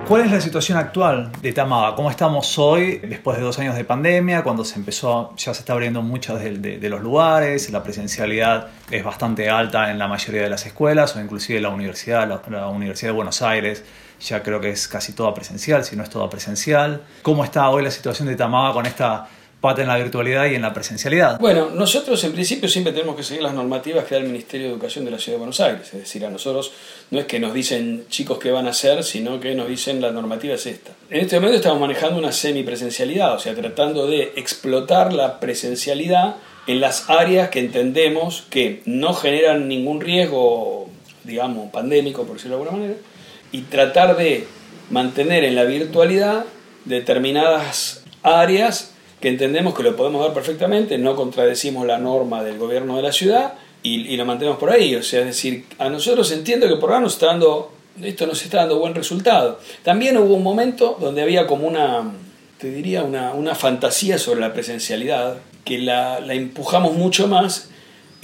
¿Cuál 0.09 0.23
es 0.23 0.31
la 0.31 0.41
situación 0.41 0.79
actual 0.79 1.31
de 1.41 1.53
Tamaba? 1.53 1.95
¿Cómo 1.95 2.11
estamos 2.11 2.59
hoy, 2.59 2.99
después 2.99 3.39
de 3.39 3.45
dos 3.45 3.59
años 3.61 3.77
de 3.77 3.85
pandemia, 3.85 4.43
cuando 4.43 4.65
se 4.65 4.79
empezó, 4.79 5.35
ya 5.37 5.55
se 5.55 5.61
está 5.61 5.73
abriendo 5.73 6.03
muchos 6.03 6.41
de, 6.41 6.89
los 6.89 7.01
lugares, 7.01 7.71
la 7.71 7.83
presencialidad 7.83 8.69
es 8.91 9.05
bastante 9.05 9.49
alta 9.49 9.91
en 9.91 9.99
la 9.99 10.09
mayoría 10.09 10.43
de 10.43 10.51
las 10.51 10.67
escuelas, 10.67 11.17
o 11.17 11.21
inclusive 11.21 11.61
la 11.61 11.71
universidad, 11.71 12.29
la 12.51 12.69
Universidad 12.69 13.11
de 13.11 13.17
Buenos 13.17 13.41
Aires, 13.43 13.85
ya 14.21 14.43
creo 14.43 14.61
que 14.61 14.71
es 14.71 14.89
casi 14.89 15.13
toda 15.13 15.35
presencial, 15.35 15.85
si 15.85 15.97
no 15.97 16.03
es 16.03 16.11
toda 16.11 16.29
presencial. 16.29 17.03
¿Cómo 17.23 17.45
está 17.45 17.69
hoy 17.71 17.83
la 17.83 17.91
situación 17.91 18.29
de 18.29 18.37
Tamaba 18.37 18.73
con 18.73 18.87
esta 18.87 19.29
pata 19.63 19.81
en 19.81 19.89
la 19.89 19.97
virtualidad 19.97 20.47
y 20.47 20.57
en 20.57 20.61
la 20.61 20.75
presencialidad? 20.75 21.39
Bueno, 21.41 21.71
nosotros 21.71 22.23
en 22.25 22.33
principio 22.33 22.69
siempre 22.69 22.93
tenemos 22.93 23.17
que 23.17 23.23
seguir 23.23 23.43
las 23.43 23.55
normativas 23.55 24.05
que 24.05 24.17
da 24.17 24.21
el 24.21 24.27
Ministerio 24.27 24.67
de 24.67 24.73
Educación 24.75 25.07
de 25.07 25.13
la 25.13 25.19
Ciudad 25.19 25.37
de 25.37 25.39
Buenos 25.39 25.61
Aires. 25.61 25.87
Es 25.87 26.01
decir, 26.01 26.27
a 26.27 26.31
nosotros 26.31 26.73
no 27.11 27.21
es 27.21 27.27
que 27.27 27.39
nos 27.39 27.55
dicen 27.55 28.05
chicos 28.11 28.39
qué 28.39 28.51
van 28.51 28.67
a 28.67 28.71
hacer, 28.71 29.05
sino 29.05 29.41
que 29.41 29.55
nos 29.55 29.69
dicen 29.69 30.03
la 30.03 30.11
normativa 30.11 30.55
es 30.55 30.67
esta. 30.67 30.91
En 31.09 31.21
este 31.21 31.37
momento 31.37 31.57
estamos 31.57 31.81
manejando 31.81 32.19
una 32.19 32.33
semipresencialidad, 32.33 33.35
o 33.35 33.39
sea, 33.39 33.55
tratando 33.55 34.07
de 34.07 34.33
explotar 34.37 35.13
la 35.13 35.39
presencialidad 35.41 36.37
en 36.67 36.81
las 36.81 37.09
áreas 37.09 37.49
que 37.51 37.61
entendemos 37.61 38.45
que 38.51 38.83
no 38.85 39.15
generan 39.15 39.69
ningún 39.69 40.01
riesgo, 40.01 40.91
digamos, 41.23 41.71
pandémico, 41.71 42.25
por 42.25 42.37
decirlo 42.37 42.57
de 42.57 42.63
alguna 42.63 42.79
manera, 42.83 43.01
y 43.53 43.63
tratar 43.63 44.17
de 44.17 44.47
mantener 44.91 45.45
en 45.45 45.55
la 45.55 45.65
virtualidad 45.65 46.45
determinadas 46.85 48.03
áreas 48.25 48.92
que 49.23 49.29
entendemos 49.29 49.75
que 49.75 49.85
lo 49.85 49.95
podemos 49.95 50.21
dar 50.21 50.35
perfectamente, 50.35 50.99
no 50.99 51.15
contradecimos 51.15 51.87
la 51.87 51.97
norma 51.97 52.43
del 52.43 52.59
gobierno 52.59 52.97
de 52.97 53.03
la 53.03 53.13
ciudad 53.13 53.55
y, 53.85 54.17
lo 54.17 54.27
mantenemos 54.27 54.59
por 54.59 54.71
ahí. 54.71 54.97
O 54.97 55.03
sea, 55.05 55.21
es 55.21 55.27
decir, 55.27 55.65
a 55.79 55.89
nosotros 55.89 56.33
entiendo 56.33 56.69
que 56.69 56.75
por 56.75 56.91
ahora 56.91 57.03
nos 57.03 57.15
está 57.15 57.27
dando, 57.27 57.73
esto 58.03 58.27
nos 58.27 58.43
está 58.43 58.59
dando 58.59 58.81
buen 58.81 58.97
resultado. 58.97 59.61
También 59.85 60.17
hubo 60.17 60.35
un 60.35 60.43
momento 60.43 60.99
donde 61.01 61.23
había 61.23 61.47
como 61.47 61.69
una, 61.69 62.13
te 62.59 62.69
diría, 62.73 63.05
una, 63.05 63.33
una 63.33 63.55
fantasía 63.55 64.19
sobre 64.19 64.41
la 64.41 64.53
presencialidad, 64.53 65.37
que 65.65 65.79
la, 65.79 66.19
la 66.19 66.35
empujamos 66.35 66.95
mucho 66.95 67.29
más 67.29 67.69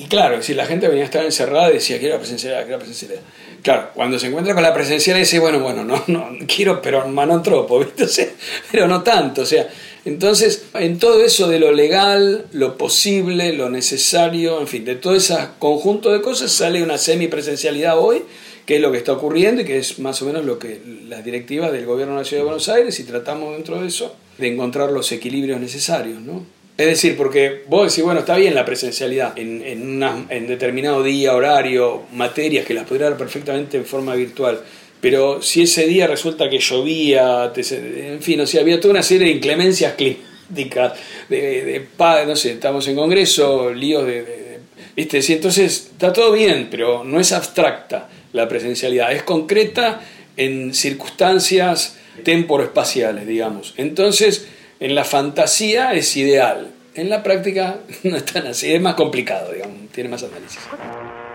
y 0.01 0.05
claro, 0.05 0.41
si 0.43 0.55
la 0.55 0.65
gente 0.65 0.87
venía 0.87 1.03
a 1.03 1.07
estar 1.07 1.25
encerrada 1.25 1.71
y 1.71 1.75
decía, 1.75 1.99
quiero 1.99 2.15
la 2.15 2.21
presencialidad, 2.21 2.61
quiero 2.61 2.79
la 2.79 2.85
presencialidad. 2.85 3.21
Claro, 3.63 3.91
cuando 3.95 4.17
se 4.17 4.29
encuentra 4.29 4.55
con 4.55 4.63
la 4.63 4.73
presencialidad 4.73 5.25
dice, 5.25 5.41
bueno, 5.41 5.59
bueno, 5.59 5.83
no, 5.83 6.05
no, 6.07 6.29
quiero, 6.47 6.81
pero 6.81 7.05
tropo, 7.43 7.81
¿viste? 7.97 8.37
pero 8.71 8.87
no 8.87 9.03
tanto, 9.03 9.43
o 9.43 9.47
sea, 9.47 9.69
entonces, 10.05 10.65
en 10.75 10.99
todo 10.99 11.23
eso 11.23 11.49
de 11.49 11.59
lo 11.59 11.73
legal, 11.73 12.47
lo 12.53 12.79
posible, 12.79 13.53
lo 13.53 13.71
necesario, 13.71 14.61
en 14.61 14.67
fin, 14.67 14.85
de 14.85 14.95
todo 14.95 15.15
ese 15.15 15.37
conjunto 15.59 16.11
de 16.13 16.21
cosas 16.21 16.53
sale 16.53 16.83
una 16.83 16.99
semipresencialidad 16.99 17.99
hoy, 17.99 18.23
que 18.65 18.77
es 18.77 18.83
lo 18.83 18.93
que 18.93 18.99
está 18.99 19.13
ocurriendo 19.13 19.63
y 19.63 19.65
que 19.65 19.79
es 19.79 19.99
más 19.99 20.21
o 20.23 20.27
menos 20.27 20.45
lo 20.45 20.59
que 20.59 20.81
las 21.09 21.25
directivas 21.25 21.73
del 21.73 21.87
gobierno 21.87 22.15
de 22.15 22.21
la 22.21 22.25
Ciudad 22.25 22.43
de 22.43 22.47
Buenos 22.47 22.69
Aires 22.69 23.01
y 23.01 23.05
tratamos 23.05 23.55
dentro 23.55 23.81
de 23.81 23.89
eso 23.89 24.15
de 24.37 24.49
encontrar 24.49 24.93
los 24.93 25.11
equilibrios 25.11 25.61
necesarios, 25.61 26.21
¿no? 26.21 26.45
Es 26.79 26.87
decir, 26.87 27.17
porque 27.17 27.65
vos 27.67 27.91
decís, 27.91 28.05
bueno, 28.05 28.21
está 28.21 28.37
bien 28.37 28.55
la 28.55 28.65
presencialidad 28.65 29.37
en, 29.37 29.65
en, 29.65 30.47
determinado 30.47 31.03
día, 31.03 31.35
horario, 31.35 32.03
materias 32.13 32.65
que 32.65 32.73
las 32.73 32.87
podría 32.87 33.09
dar 33.09 33.19
perfectamente 33.19 33.79
en 33.79 33.85
forma 33.85 34.15
virtual. 34.15 34.61
Pero 35.01 35.43
si 35.43 35.63
ese 35.63 35.87
día 35.87 36.07
resulta 36.07 36.51
que 36.51 36.59
llovía, 36.59 37.53
en 37.55 38.21
fin, 38.21 38.41
o 38.41 38.47
sea, 38.47 38.63
había 38.63 38.81
toda 38.81 38.95
una 38.95 39.03
serie 39.03 39.29
de 39.29 39.35
inclemencias 39.35 39.95
climáticas, 39.95 40.95
de, 41.29 41.87
de, 41.99 42.27
no 42.27 42.37
sé, 42.37 42.53
estamos 42.53 42.89
en 42.89 42.97
congreso, 42.97 43.73
líos 43.73 44.07
de, 44.07 44.59
¿viste? 44.97 45.23
Sí, 45.23 45.35
entonces 45.35 45.91
está 45.93 46.13
todo 46.13 46.33
bien, 46.33 46.69
pero 46.71 47.05
no 47.05 47.21
es 47.21 47.33
abstracta 47.33 48.09
la 48.33 48.49
presencialidad, 48.49 49.13
es 49.13 49.23
concreta 49.23 50.01
en 50.37 50.75
circunstancias 50.75 51.97
temporoespaciales, 52.25 53.27
digamos. 53.27 53.75
Entonces, 53.77 54.49
en 54.81 54.95
la 54.95 55.05
fantasía 55.05 55.93
es 55.93 56.17
ideal, 56.17 56.73
en 56.95 57.11
la 57.11 57.23
práctica 57.23 57.79
no 58.03 58.17
es 58.17 58.25
tan 58.25 58.47
así, 58.49 58.73
es 58.73 58.81
más 58.81 58.95
complicado, 58.95 59.53
digamos, 59.53 59.91
tiene 59.93 60.09
más 60.09 60.25
análisis. 60.25 60.61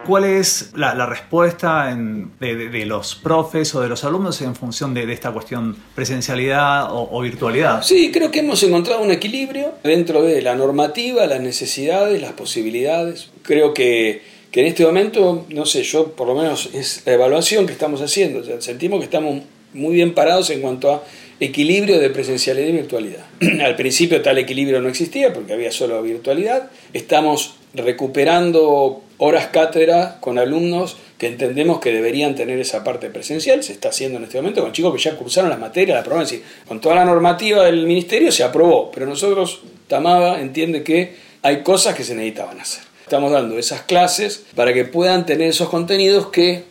¿Cuál 0.05 0.25
es 0.25 0.71
la, 0.75 1.05
respuesta 1.05 1.95
de, 2.39 2.85
los 2.85 3.15
profes 3.15 3.73
o 3.75 3.81
de 3.81 3.87
los 3.87 4.03
alumnos 4.03 4.41
en 4.41 4.55
función 4.55 4.93
de, 4.93 5.11
esta 5.11 5.31
cuestión 5.31 5.75
presencialidad 5.95 6.87
o, 6.91 7.21
virtualidad? 7.21 7.81
Sí, 7.83 8.11
creo 8.11 8.29
que 8.29 8.39
hemos 8.39 8.61
encontrado 8.63 9.01
un 9.01 9.11
equilibrio 9.11 9.73
dentro 9.83 10.23
de 10.23 10.41
la 10.41 10.55
normativa, 10.55 11.25
las 11.25 11.41
necesidades, 11.41 12.21
las 12.21 12.33
posibilidades. 12.33 13.29
Creo 13.43 13.73
que, 13.73 14.21
que 14.51 14.61
en 14.61 14.67
este 14.67 14.85
momento, 14.85 15.45
no 15.49 15.65
sé, 15.65 15.83
yo 15.83 16.11
por 16.11 16.27
lo 16.27 16.35
menos 16.35 16.69
es 16.73 17.03
la 17.05 17.13
evaluación 17.13 17.65
que 17.65 17.73
estamos 17.73 18.01
haciendo. 18.01 18.43
sentimos 18.61 18.99
que 18.99 19.05
estamos 19.05 19.43
muy 19.73 19.95
bien 19.95 20.13
parados 20.13 20.49
en 20.49 20.61
cuanto 20.61 20.91
a 20.91 21.03
equilibrio 21.39 21.99
de 21.99 22.09
presencialidad 22.09 22.67
y 22.67 22.71
virtualidad. 22.71 23.25
Al 23.63 23.75
principio 23.75 24.21
tal 24.21 24.37
equilibrio 24.37 24.81
no 24.81 24.89
existía 24.89 25.33
porque 25.33 25.53
había 25.53 25.71
solo 25.71 26.01
virtualidad. 26.01 26.69
Estamos 26.93 27.55
recuperando 27.73 29.01
horas 29.25 29.47
cátedra 29.47 30.17
con 30.19 30.37
alumnos 30.37 30.97
que 31.17 31.27
entendemos 31.27 31.79
que 31.79 31.93
deberían 31.93 32.35
tener 32.35 32.59
esa 32.59 32.83
parte 32.83 33.09
presencial. 33.09 33.63
Se 33.63 33.71
está 33.71 33.87
haciendo 33.87 34.17
en 34.17 34.25
este 34.25 34.37
momento 34.37 34.61
con 34.61 34.73
chicos 34.73 34.93
que 34.93 35.01
ya 35.01 35.15
cursaron 35.15 35.49
las 35.49 35.59
materias, 35.59 35.95
la 35.95 36.01
aprobaron. 36.01 36.27
con 36.67 36.81
toda 36.81 36.95
la 36.95 37.05
normativa 37.05 37.63
del 37.63 37.85
ministerio 37.87 38.33
se 38.33 38.43
aprobó, 38.43 38.91
pero 38.91 39.05
nosotros, 39.05 39.61
Tamaba 39.87 40.41
entiende 40.41 40.83
que 40.83 41.15
hay 41.41 41.63
cosas 41.63 41.95
que 41.95 42.03
se 42.03 42.15
necesitaban 42.15 42.59
hacer. 42.59 42.83
Estamos 43.01 43.31
dando 43.31 43.57
esas 43.57 43.83
clases 43.83 44.43
para 44.55 44.73
que 44.73 44.83
puedan 44.83 45.25
tener 45.25 45.47
esos 45.47 45.69
contenidos 45.69 46.27
que 46.27 46.65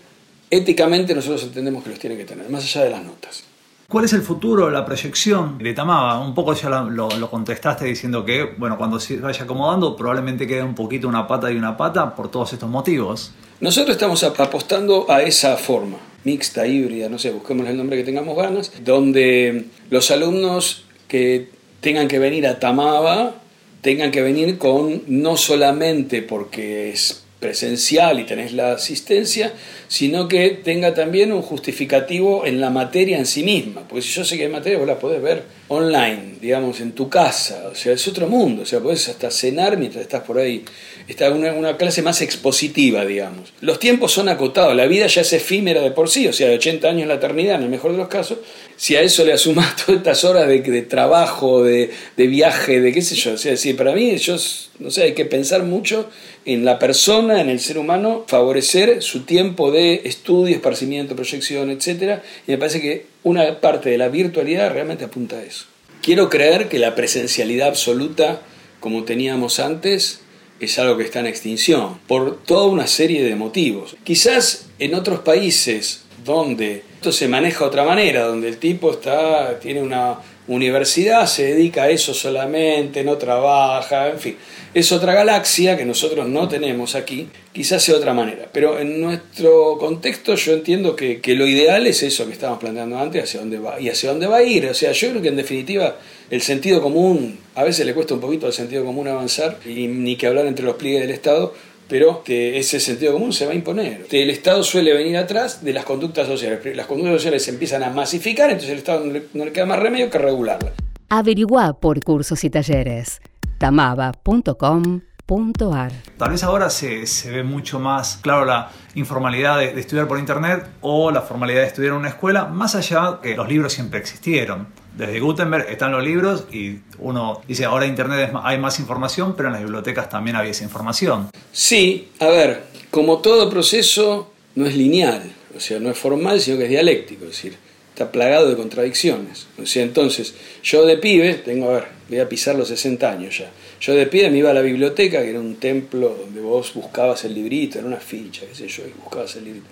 éticamente 0.51 1.15
nosotros 1.15 1.45
entendemos 1.45 1.83
que 1.83 1.91
los 1.91 1.99
tienen 1.99 2.19
que 2.19 2.27
tener, 2.27 2.51
más 2.51 2.65
allá 2.65 2.85
de 2.85 2.91
las 2.91 3.03
notas. 3.03 3.45
¿Cuál 3.93 4.07
es 4.07 4.15
el 4.15 4.23
futuro, 4.23 4.71
la 4.71 4.87
proyección 4.87 5.59
de 5.59 5.75
Tamaba? 5.75 6.19
Un 6.19 6.35
poco 6.35 6.55
ya 6.55 6.71
lo, 6.71 7.11
lo, 7.11 7.31
contestaste 7.31 7.85
diciendo 7.85 8.25
que, 8.25 8.43
bueno, 8.57 8.79
cuando 8.79 8.99
se 8.99 9.19
vaya 9.19 9.45
acomodando 9.45 9.95
probablemente 9.95 10.47
quede 10.47 10.63
un 10.63 10.75
poquito 10.75 11.09
una 11.09 11.29
pata 11.29 11.53
y 11.53 11.57
una 11.57 11.77
pata 11.77 12.15
por 12.15 12.31
todos 12.31 12.55
estos 12.55 12.71
motivos. 12.71 13.33
Nosotros 13.61 13.95
estamos 13.95 14.25
apostando 14.25 15.11
a 15.11 15.21
esa 15.21 15.59
forma, 15.59 15.99
mixta, 16.25 16.67
híbrida, 16.67 17.11
no 17.11 17.19
sé, 17.19 17.33
busquemos 17.33 17.69
el 17.69 17.77
nombre 17.77 17.99
que 17.99 18.05
tengamos 18.05 18.35
ganas, 18.35 18.73
donde 18.83 19.67
los 19.91 20.11
alumnos 20.11 20.87
que 21.07 21.51
tengan 21.83 22.09
que 22.09 22.19
venir 22.19 22.47
a 22.47 22.59
Tamaba 22.59 23.35
tengan 23.83 24.11
que 24.11 24.23
venir 24.23 24.57
con 24.57 25.03
no 25.07 25.37
solamente 25.37 26.23
porque 26.23 26.93
es 26.93 27.25
presencial 27.41 28.21
y 28.21 28.25
tenés 28.25 28.55
la 28.55 28.73
asistencia, 28.73 29.53
sino 29.93 30.27
que 30.27 30.49
tenga 30.49 30.95
también 30.95 31.35
un 31.35 31.43
justificativo 31.43 32.47
en 32.47 32.63
la 32.63 32.71
materia 32.71 33.19
en 33.19 33.27
sí 33.27 33.43
misma. 33.43 33.87
Porque 33.87 34.01
si 34.01 34.09
yo 34.09 34.25
sé 34.25 34.39
que 34.39 34.45
hay 34.45 34.49
materia, 34.49 34.79
vos 34.79 34.87
la 34.87 34.99
podés 34.99 35.21
ver 35.21 35.43
online, 35.69 36.37
digamos, 36.41 36.81
en 36.81 36.93
tu 36.93 37.11
casa. 37.11 37.69
O 37.71 37.75
sea, 37.75 37.93
es 37.93 38.09
otro 38.09 38.27
mundo. 38.27 38.63
O 38.63 38.65
sea, 38.65 38.81
podés 38.81 39.11
hasta 39.11 39.31
cenar 39.31 39.77
mientras 39.77 40.01
estás 40.01 40.23
por 40.23 40.39
ahí. 40.39 40.65
Está 41.09 41.31
una, 41.31 41.53
una 41.53 41.77
clase 41.77 42.01
más 42.01 42.23
expositiva, 42.23 43.05
digamos. 43.05 43.53
Los 43.61 43.79
tiempos 43.79 44.13
son 44.13 44.31
acotados. 44.31 44.75
La 44.75 44.87
vida 44.87 45.09
ya 45.09 45.21
es 45.21 45.33
efímera 45.35 45.83
de 45.83 45.91
por 45.91 46.09
sí. 46.09 46.27
O 46.27 46.33
sea, 46.33 46.49
de 46.49 46.55
80 46.55 46.89
años 46.89 47.07
la 47.07 47.15
eternidad, 47.15 47.57
en 47.57 47.65
el 47.65 47.69
mejor 47.69 47.93
de 47.93 47.99
los 47.99 48.09
casos. 48.09 48.39
Si 48.77 48.97
a 48.97 49.03
eso 49.03 49.27
le 49.27 49.35
asumas 49.35 49.77
todas 49.85 49.99
estas 49.99 50.25
horas 50.25 50.49
de, 50.49 50.83
trabajo, 50.89 51.63
de, 51.65 51.91
de, 52.17 52.27
viaje, 52.29 52.81
de 52.81 52.95
qué 52.95 53.03
sé 53.03 53.15
yo. 53.15 53.35
O 53.35 53.37
sea, 53.37 53.59
sí, 53.59 53.75
para 53.75 53.93
mí, 53.93 54.17
yo, 54.17 54.37
no 54.79 54.91
sé, 54.91 55.03
hay 55.03 55.13
que 55.13 55.27
pensar 55.27 55.65
mucho 55.65 56.09
en 56.45 56.65
la 56.65 56.79
persona, 56.79 57.41
en 57.41 57.49
el 57.49 57.61
ser 57.61 57.79
humano, 57.79 58.25
favorecer 58.27 59.03
su 59.03 59.25
tiempo 59.25 59.71
de 59.71 59.82
estudio, 60.05 60.57
esparcimiento, 60.57 61.17
proyección, 61.17 61.71
etc. 61.71 62.21
Y 62.47 62.53
me 62.53 62.59
parece 62.59 62.81
que 62.81 63.07
una 63.23 63.61
parte 63.61 63.91
de 63.91 63.99
la 63.99 64.09
virtualidad 64.09 64.73
realmente 64.73 65.05
apunta 65.05 65.37
a 65.37 65.43
eso. 65.43 65.67
Quiero 66.03 66.29
creer 66.29 66.69
que 66.69 66.79
la 66.79 66.95
presencialidad 66.95 67.69
absoluta, 67.69 68.43
como 68.81 69.05
teníamos 69.05 69.61
antes, 69.61 70.21
es 70.61 70.79
algo 70.79 70.97
que 70.97 71.05
está 71.05 71.21
en 71.21 71.27
extinción, 71.27 71.99
por 72.07 72.43
toda 72.45 72.67
una 72.67 72.87
serie 72.87 73.25
de 73.25 73.35
motivos. 73.37 73.97
Quizás 74.05 74.67
en 74.79 74.95
otros 74.95 75.21
países 75.21 76.03
donde 76.25 76.83
esto 76.95 77.13
se 77.13 77.29
maneja 77.29 77.61
de 77.61 77.65
otra 77.65 77.85
manera, 77.85 78.25
donde 78.25 78.49
el 78.49 78.59
tipo 78.59 78.93
está, 78.93 79.59
tiene 79.61 79.83
una 79.83 80.19
universidad, 80.49 81.27
se 81.27 81.55
dedica 81.55 81.85
a 81.85 81.91
eso 81.91 82.15
solamente, 82.15 83.05
no 83.05 83.17
trabaja, 83.17 84.09
en 84.09 84.19
fin 84.19 84.37
es 84.75 84.91
otra 84.91 85.13
galaxia 85.13 85.77
que 85.77 85.85
nosotros 85.85 86.27
no 86.29 86.49
tenemos 86.49 86.95
aquí, 86.95 87.29
quizás 87.53 87.83
sea 87.83 87.97
otra 87.97 88.15
manera. 88.15 88.49
Pero 88.53 88.79
en 88.79 89.01
nuestro 89.01 89.77
contexto 89.79 90.35
yo 90.35 90.55
entiendo 90.55 90.97
que, 90.97 91.21
lo 91.35 91.47
ideal 91.47 91.87
es 91.87 92.03
eso 92.03 92.27
que 92.27 92.33
estábamos 92.33 92.61
planteando 92.61 92.99
antes, 92.99 93.23
hacia 93.23 93.41
dónde 93.41 93.59
va 93.59 93.79
y 93.79 93.91
hacia 93.91 94.11
dónde 94.11 94.27
va 94.27 94.39
a 94.39 94.43
ir. 94.43 94.67
O 94.67 94.75
sea, 94.75 94.93
yo 94.93 95.11
creo 95.11 95.21
que 95.21 95.29
en 95.29 95.37
definitiva 95.37 95.99
el 96.31 96.41
sentido 96.41 96.81
común, 96.81 97.39
a 97.55 97.65
veces 97.65 97.85
le 97.85 97.93
cuesta 97.93 98.15
un 98.15 98.21
poquito 98.21 98.47
al 98.47 98.55
sentido 98.55 98.85
común 98.85 99.09
avanzar, 99.09 99.59
y 99.67 99.89
ni 99.89 100.17
que 100.17 100.27
hablar 100.27 100.47
entre 100.47 100.65
los 100.65 100.77
pliegues 100.77 101.03
del 101.03 101.11
Estado, 101.11 101.53
pero 101.89 102.23
ese 102.27 102.81
sentido 102.81 103.13
común 103.13 103.33
se 103.33 103.47
va 103.47 103.53
a 103.53 103.55
imponer. 103.55 104.07
El 104.11 104.31
Estado 104.31 104.63
suele 104.63 104.95
venir 104.95 105.17
atrás 105.17 105.65
de 105.65 105.73
las 105.73 105.85
conductas 105.85 106.27
sociales. 106.27 106.77
Las 106.77 106.87
conductas 106.87 107.15
sociales 107.15 107.45
se 107.45 107.51
empiezan 107.51 107.83
a 107.83 107.91
masificar, 107.91 108.51
entonces 108.51 108.71
el 108.71 108.79
Estado 108.79 109.05
no 109.05 109.13
le, 109.13 109.25
no 109.35 109.45
le 109.45 109.53
queda 109.53 109.67
más 109.67 109.79
remedio 109.79 110.11
que 110.11 110.19
regularlas. 110.19 110.73
Averigua 111.09 111.79
por 111.79 112.03
cursos 112.03 112.43
y 112.45 112.51
talleres 112.51 113.21
tamaba.com.ar. 113.59 115.93
Tal 116.17 116.31
vez 116.31 116.43
ahora 116.43 116.69
se, 116.69 117.07
se, 117.07 117.31
ve 117.31 117.45
mucho 117.45 117.79
más 117.79 118.17
claro 118.17 118.45
la 118.45 118.71
informalidad 118.97 119.59
de, 119.59 119.73
de, 119.73 119.81
estudiar 119.81 120.09
por 120.09 120.19
internet 120.19 120.67
o 120.81 121.13
la 121.13 121.21
formalidad 121.21 121.61
de 121.61 121.67
estudiar 121.69 121.93
en 121.93 121.99
una 121.99 122.09
escuela, 122.09 122.47
más 122.47 122.75
allá 122.75 123.21
que 123.23 123.37
los 123.37 123.49
libros 123.49 123.73
siempre 123.73 124.01
existieron. 124.01 124.67
Desde 124.97 125.21
Gutenberg 125.21 125.71
están 125.71 125.93
los 125.93 126.05
libros 126.05 126.45
y 126.53 126.79
uno 126.99 127.41
dice 127.49 127.65
ahora 127.65 127.87
en 127.87 127.93
internet 127.93 128.31
hay 128.43 128.59
más 128.59 128.79
información, 128.79 129.35
pero 129.37 129.49
en 129.49 129.55
las 129.55 129.63
bibliotecas 129.63 130.11
también 130.11 130.37
había 130.37 130.51
esa 130.51 130.65
información. 130.65 131.31
Sí, 131.51 132.09
a 132.19 132.27
ver, 132.27 132.65
como 132.91 133.19
todo 133.19 133.49
proceso 133.49 134.33
no 134.55 134.67
es 134.67 134.77
lineal, 134.77 135.33
o 135.57 135.61
sea, 135.61 135.81
no 135.81 135.91
es 135.91 135.97
formal, 135.97 136.41
sino 136.41 136.59
que 136.59 136.65
es 136.65 136.71
dialéctico, 136.71 137.25
es 137.25 137.31
decir, 137.31 137.57
está 137.89 138.13
plagado 138.13 138.51
de 138.51 138.57
contradicciones. 138.57 139.47
O 139.61 139.67
sea, 139.67 139.83
entonces, 139.83 140.35
yo 140.63 140.85
de 140.85 140.99
pibe, 140.99 141.35
tengo, 141.35 141.71
a 141.71 141.75
ver, 141.75 141.85
voy 142.09 142.19
a 142.21 142.29
pisar 142.29 142.55
los 142.55 142.69
60 142.69 143.11
años 143.11 143.39
ya. 143.39 143.51
Yo 143.81 143.95
de 143.95 144.07
pibe 144.07 144.31
me 144.31 144.39
iba 144.39 144.51
a 144.51 144.55
la 144.55 144.61
biblioteca, 144.61 145.23
que 145.23 145.31
era 145.31 145.41
un 145.41 145.57
templo 145.57 146.17
donde 146.21 146.41
vos 146.41 146.75
buscabas 146.75 147.25
el 147.25 147.35
librito, 147.35 147.79
era 147.79 147.87
una 147.87 147.97
ficha, 147.97 148.43
qué 148.47 148.55
sé 148.55 148.69
yo, 148.69 148.85
y 148.87 148.93
buscabas 149.03 149.37
el 149.37 149.45
librito. 149.45 149.67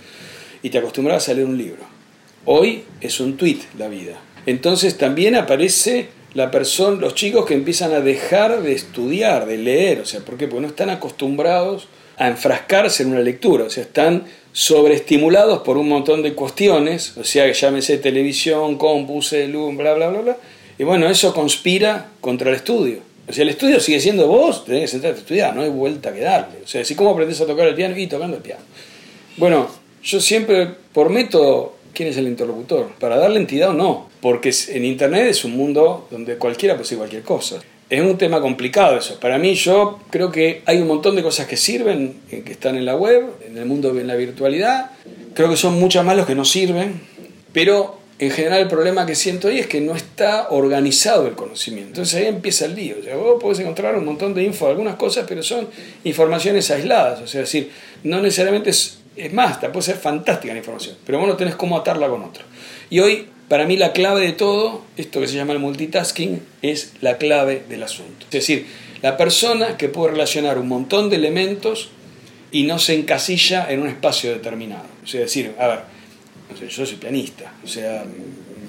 Y 0.63 0.71
te 0.71 0.79
acostumbrabas 0.79 1.29
a 1.29 1.35
leer 1.35 1.47
un 1.47 1.57
libro. 1.59 1.83
Hoy 2.47 2.85
es 3.01 3.21
un 3.21 3.37
tweet 3.37 3.61
la 3.79 3.89
vida. 3.89 4.19
Entonces 4.47 4.99
también 4.99 5.35
aparece 5.35 6.09
la 6.35 6.51
persona, 6.51 7.01
los 7.01 7.15
chicos 7.15 7.47
que 7.47 7.55
empiezan 7.55 7.93
a 7.93 8.01
dejar 8.01 8.63
de 8.63 8.73
estudiar, 8.73 9.47
de 9.47 9.59
leer. 9.59 10.01
O 10.01 10.07
sea, 10.07 10.21
¿por 10.21 10.37
qué? 10.37 10.47
Porque 10.47 10.63
no 10.63 10.69
están 10.69 10.91
acostumbrados 10.91 11.89
a 12.17 12.29
enfrascarse 12.29 13.03
en 13.03 13.13
una 13.13 13.21
lectura. 13.21 13.65
O 13.65 13.71
sea, 13.71 13.83
están 13.83 14.25
sobreestimulados 14.53 15.61
por 15.61 15.77
un 15.77 15.89
montón 15.89 16.23
de 16.23 16.35
cuestiones, 16.35 17.17
o 17.17 17.25
sea, 17.25 17.47
que 17.47 17.55
llámese 17.55 17.99
televisión, 17.99 18.77
compu, 18.77 19.21
bla, 19.77 19.95
bla, 19.95 20.09
bla, 20.09 20.21
bla. 20.21 20.37
Y 20.79 20.85
bueno, 20.85 21.09
eso 21.09 21.33
conspira 21.35 22.09
contra 22.21 22.51
el 22.51 22.57
estudio. 22.57 22.99
O 23.29 23.33
sea, 23.33 23.43
el 23.43 23.51
estudio 23.51 23.79
sigue 23.79 24.01
siendo 24.01 24.27
vos, 24.27 24.65
tenés 24.65 24.83
que 24.83 24.89
sentarte 24.89 25.19
a 25.19 25.21
estudiar, 25.21 25.55
no 25.55 25.63
hay 25.63 25.69
vuelta 25.69 26.13
que 26.13 26.21
darle. 26.21 26.59
O 26.65 26.67
sea, 26.67 26.85
si 26.85 26.97
cómo 26.97 27.11
aprendes 27.11 27.41
a 27.41 27.47
tocar 27.47 27.69
el 27.69 27.75
piano 27.75 27.97
y 27.97 28.07
tocando 28.07 28.37
el 28.37 28.43
piano. 28.43 28.63
Bueno, 29.37 29.69
yo 30.03 30.21
siempre, 30.21 30.69
por 30.93 31.11
método, 31.11 31.77
¿quién 31.93 32.09
es 32.09 32.17
el 32.17 32.27
interlocutor? 32.27 32.91
Para 32.99 33.17
darle 33.17 33.39
entidad 33.41 33.71
o 33.71 33.75
no. 33.75 34.09
Porque 34.21 34.53
en 34.69 34.85
Internet 34.85 35.27
es 35.29 35.45
un 35.45 35.57
mundo 35.57 36.07
donde 36.11 36.37
cualquiera 36.37 36.75
puede 36.75 36.85
decir 36.85 36.99
cualquier 36.99 37.23
cosa 37.23 37.61
es 37.91 38.01
un 38.01 38.17
tema 38.17 38.41
complicado 38.41 38.97
eso. 38.97 39.19
Para 39.19 39.37
mí 39.37 39.55
yo 39.55 39.99
creo 40.11 40.31
que 40.31 40.63
hay 40.65 40.79
un 40.79 40.87
montón 40.87 41.17
de 41.17 41.25
cosas 41.25 41.49
que 41.49 41.57
sirven, 41.57 42.21
eh, 42.31 42.43
que 42.47 42.53
están 42.53 42.77
en 42.77 42.87
la 42.87 42.95
web, 42.95 43.27
en 43.45 43.59
el 43.59 43.67
mundo, 43.67 43.91
en 43.99 44.07
la 44.07 44.15
virtualidad. 44.15 44.93
Creo 45.35 45.51
que 45.51 45.57
son 45.57 45.75
muchas 45.75 46.05
más 46.05 46.17
los 46.17 46.25
que 46.25 46.37
no 46.37 46.45
sirven, 46.45 47.01
pero 47.53 47.99
en 48.21 48.31
general 48.31 48.61
el 48.61 48.69
problema 48.69 49.07
que 49.07 49.17
siento 49.17 49.49
ahí 49.49 49.59
es 49.59 49.67
que 49.67 49.81
no 49.81 49.97
está 49.97 50.51
organizado 50.51 51.27
el 51.27 51.35
conocimiento. 51.35 51.89
Entonces 51.89 52.15
ahí 52.15 52.27
empieza 52.27 52.67
el 52.67 52.77
lío. 52.77 52.97
O 53.01 53.03
sea, 53.03 53.17
vos 53.17 53.43
podés 53.43 53.59
encontrar 53.59 53.97
un 53.97 54.05
montón 54.05 54.35
de 54.35 54.45
info 54.45 54.69
algunas 54.69 54.95
cosas, 54.95 55.25
pero 55.27 55.43
son 55.43 55.67
informaciones 56.05 56.71
aisladas. 56.71 57.21
O 57.23 57.27
sea, 57.27 57.41
decir, 57.41 57.71
no 58.05 58.21
necesariamente 58.21 58.71
es, 58.71 59.00
es 59.21 59.33
más, 59.33 59.59
puede 59.59 59.83
ser 59.83 59.97
fantástica 59.97 60.53
la 60.53 60.59
información, 60.59 60.97
pero 61.05 61.19
vos 61.19 61.29
no 61.29 61.37
tenés 61.37 61.55
cómo 61.57 61.77
atarla 61.77 62.09
con 62.09 62.23
otra. 62.23 62.45
Y 62.89 63.01
hoy 63.01 63.29
para 63.51 63.67
mí 63.67 63.77
la 63.77 63.93
clave 63.93 64.21
de 64.21 64.33
todo, 64.33 64.85
esto 64.97 65.21
que 65.21 65.27
se 65.27 65.35
llama 65.35 65.53
el 65.53 65.59
multitasking, 65.59 66.41
es 66.63 66.93
la 67.01 67.19
clave 67.19 67.65
del 67.69 67.83
asunto. 67.83 68.27
Es 68.27 68.31
decir, 68.31 68.67
la 69.03 69.17
persona 69.17 69.77
que 69.77 69.89
puede 69.89 70.13
relacionar 70.13 70.57
un 70.57 70.69
montón 70.69 71.11
de 71.11 71.17
elementos 71.17 71.91
y 72.53 72.63
no 72.63 72.79
se 72.79 72.95
encasilla 72.95 73.69
en 73.69 73.83
un 73.83 73.89
espacio 73.89 74.31
determinado. 74.31 74.85
O 75.03 75.07
sea, 75.07 75.23
decir, 75.23 75.53
a 75.59 75.67
ver, 75.67 75.81
yo 76.69 76.87
soy 76.87 76.97
pianista, 76.97 77.53
o 77.65 77.67
sea, 77.67 78.05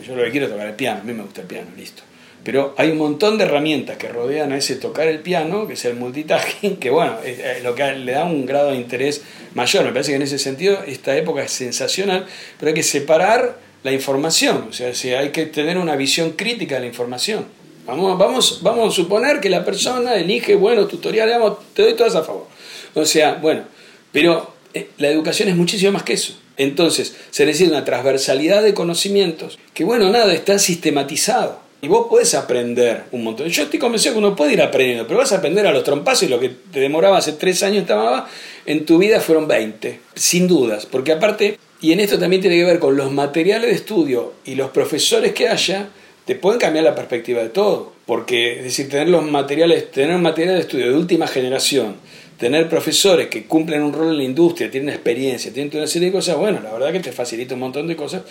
yo 0.05 0.15
lo 0.15 0.23
que 0.23 0.31
quiero 0.31 0.47
es 0.47 0.51
tocar 0.51 0.67
el 0.67 0.73
piano, 0.73 1.01
a 1.01 1.03
mí 1.03 1.13
me 1.13 1.23
gusta 1.23 1.41
el 1.41 1.47
piano, 1.47 1.67
listo. 1.77 2.01
Pero 2.43 2.73
hay 2.77 2.89
un 2.89 2.97
montón 2.97 3.37
de 3.37 3.43
herramientas 3.43 3.97
que 3.97 4.07
rodean 4.07 4.51
a 4.51 4.57
ese 4.57 4.75
tocar 4.75 5.07
el 5.07 5.19
piano, 5.19 5.67
que 5.67 5.73
es 5.73 5.85
el 5.85 5.95
multitasking, 5.95 6.77
que 6.77 6.89
bueno, 6.89 7.17
es 7.23 7.63
lo 7.63 7.75
que 7.75 7.91
le 7.93 8.13
da 8.13 8.23
un 8.25 8.45
grado 8.45 8.71
de 8.71 8.77
interés 8.77 9.21
mayor. 9.53 9.85
Me 9.85 9.91
parece 9.91 10.11
que 10.11 10.15
en 10.15 10.23
ese 10.23 10.39
sentido 10.39 10.79
esta 10.85 11.15
época 11.15 11.43
es 11.43 11.51
sensacional, 11.51 12.25
pero 12.59 12.69
hay 12.69 12.73
que 12.73 12.83
separar 12.83 13.59
la 13.83 13.91
información, 13.91 14.67
o 14.69 14.73
sea, 14.73 14.93
si 14.93 15.11
hay 15.11 15.29
que 15.29 15.47
tener 15.47 15.77
una 15.77 15.95
visión 15.95 16.31
crítica 16.31 16.75
de 16.75 16.81
la 16.81 16.87
información. 16.87 17.45
Vamos, 17.85 18.17
vamos, 18.17 18.59
vamos 18.61 18.93
a 18.93 18.95
suponer 18.95 19.39
que 19.39 19.49
la 19.49 19.65
persona 19.65 20.15
elige 20.15 20.55
buenos 20.55 20.87
tutoriales, 20.87 21.39
vamos, 21.39 21.57
te 21.73 21.81
doy 21.81 21.95
todas 21.95 22.15
a 22.15 22.23
favor. 22.23 22.47
O 22.93 23.05
sea, 23.05 23.33
bueno, 23.35 23.63
pero 24.11 24.53
eh, 24.73 24.89
la 24.97 25.09
educación 25.09 25.49
es 25.49 25.55
muchísimo 25.55 25.91
más 25.91 26.03
que 26.03 26.13
eso. 26.13 26.37
Entonces, 26.57 27.15
se 27.31 27.45
necesita 27.45 27.71
una 27.71 27.85
transversalidad 27.85 28.61
de 28.61 28.75
conocimientos 28.75 29.57
que, 29.73 29.83
bueno, 29.83 30.09
nada, 30.09 30.31
está 30.33 30.59
sistematizado. 30.59 31.59
Y 31.83 31.87
vos 31.87 32.07
podés 32.07 32.35
aprender 32.35 33.05
un 33.11 33.23
montón. 33.23 33.47
Yo 33.47 33.63
estoy 33.63 33.79
convencido 33.79 34.13
que 34.13 34.19
uno 34.19 34.35
puede 34.35 34.53
ir 34.53 34.61
aprendiendo, 34.61 35.07
pero 35.07 35.19
vas 35.19 35.31
a 35.31 35.37
aprender 35.37 35.65
a 35.65 35.71
los 35.71 35.83
trompazos 35.83 36.23
y 36.23 36.27
lo 36.27 36.39
que 36.39 36.49
te 36.49 36.79
demoraba 36.79 37.17
hace 37.17 37.33
tres 37.33 37.63
años, 37.63 37.81
estaba 37.81 38.29
en 38.67 38.85
tu 38.85 38.99
vida 38.99 39.19
fueron 39.19 39.47
20, 39.47 39.99
sin 40.13 40.47
dudas. 40.47 40.85
Porque 40.85 41.11
aparte, 41.11 41.57
y 41.81 41.91
en 41.91 41.99
esto 41.99 42.19
también 42.19 42.41
tiene 42.41 42.57
que 42.57 42.65
ver 42.65 42.77
con 42.77 42.95
los 42.95 43.11
materiales 43.11 43.69
de 43.69 43.75
estudio 43.75 44.33
y 44.45 44.53
los 44.53 44.69
profesores 44.69 45.33
que 45.33 45.47
haya, 45.47 45.89
te 46.25 46.35
pueden 46.35 46.59
cambiar 46.59 46.85
la 46.85 46.93
perspectiva 46.93 47.41
de 47.41 47.49
todo. 47.49 47.93
Porque, 48.05 48.57
es 48.57 48.63
decir, 48.63 48.87
tener 48.87 49.09
los 49.09 49.23
materiales, 49.23 49.89
tener 49.89 50.15
un 50.15 50.23
de 50.23 50.59
estudio 50.59 50.91
de 50.91 50.95
última 50.95 51.25
generación, 51.25 51.95
tener 52.41 52.67
profesores 52.67 53.27
que 53.27 53.43
cumplen 53.43 53.83
un 53.83 53.93
rol 53.93 54.09
en 54.09 54.17
la 54.17 54.23
industria, 54.23 54.71
tienen 54.71 54.89
experiencia, 54.89 55.53
tienen 55.53 55.77
una 55.77 55.85
serie 55.85 56.07
de 56.07 56.11
cosas, 56.11 56.37
bueno, 56.37 56.59
la 56.59 56.73
verdad 56.73 56.91
que 56.91 56.99
te 56.99 57.11
facilita 57.11 57.53
un 57.53 57.59
montón 57.59 57.85
de 57.85 57.95
cosas 57.95 58.23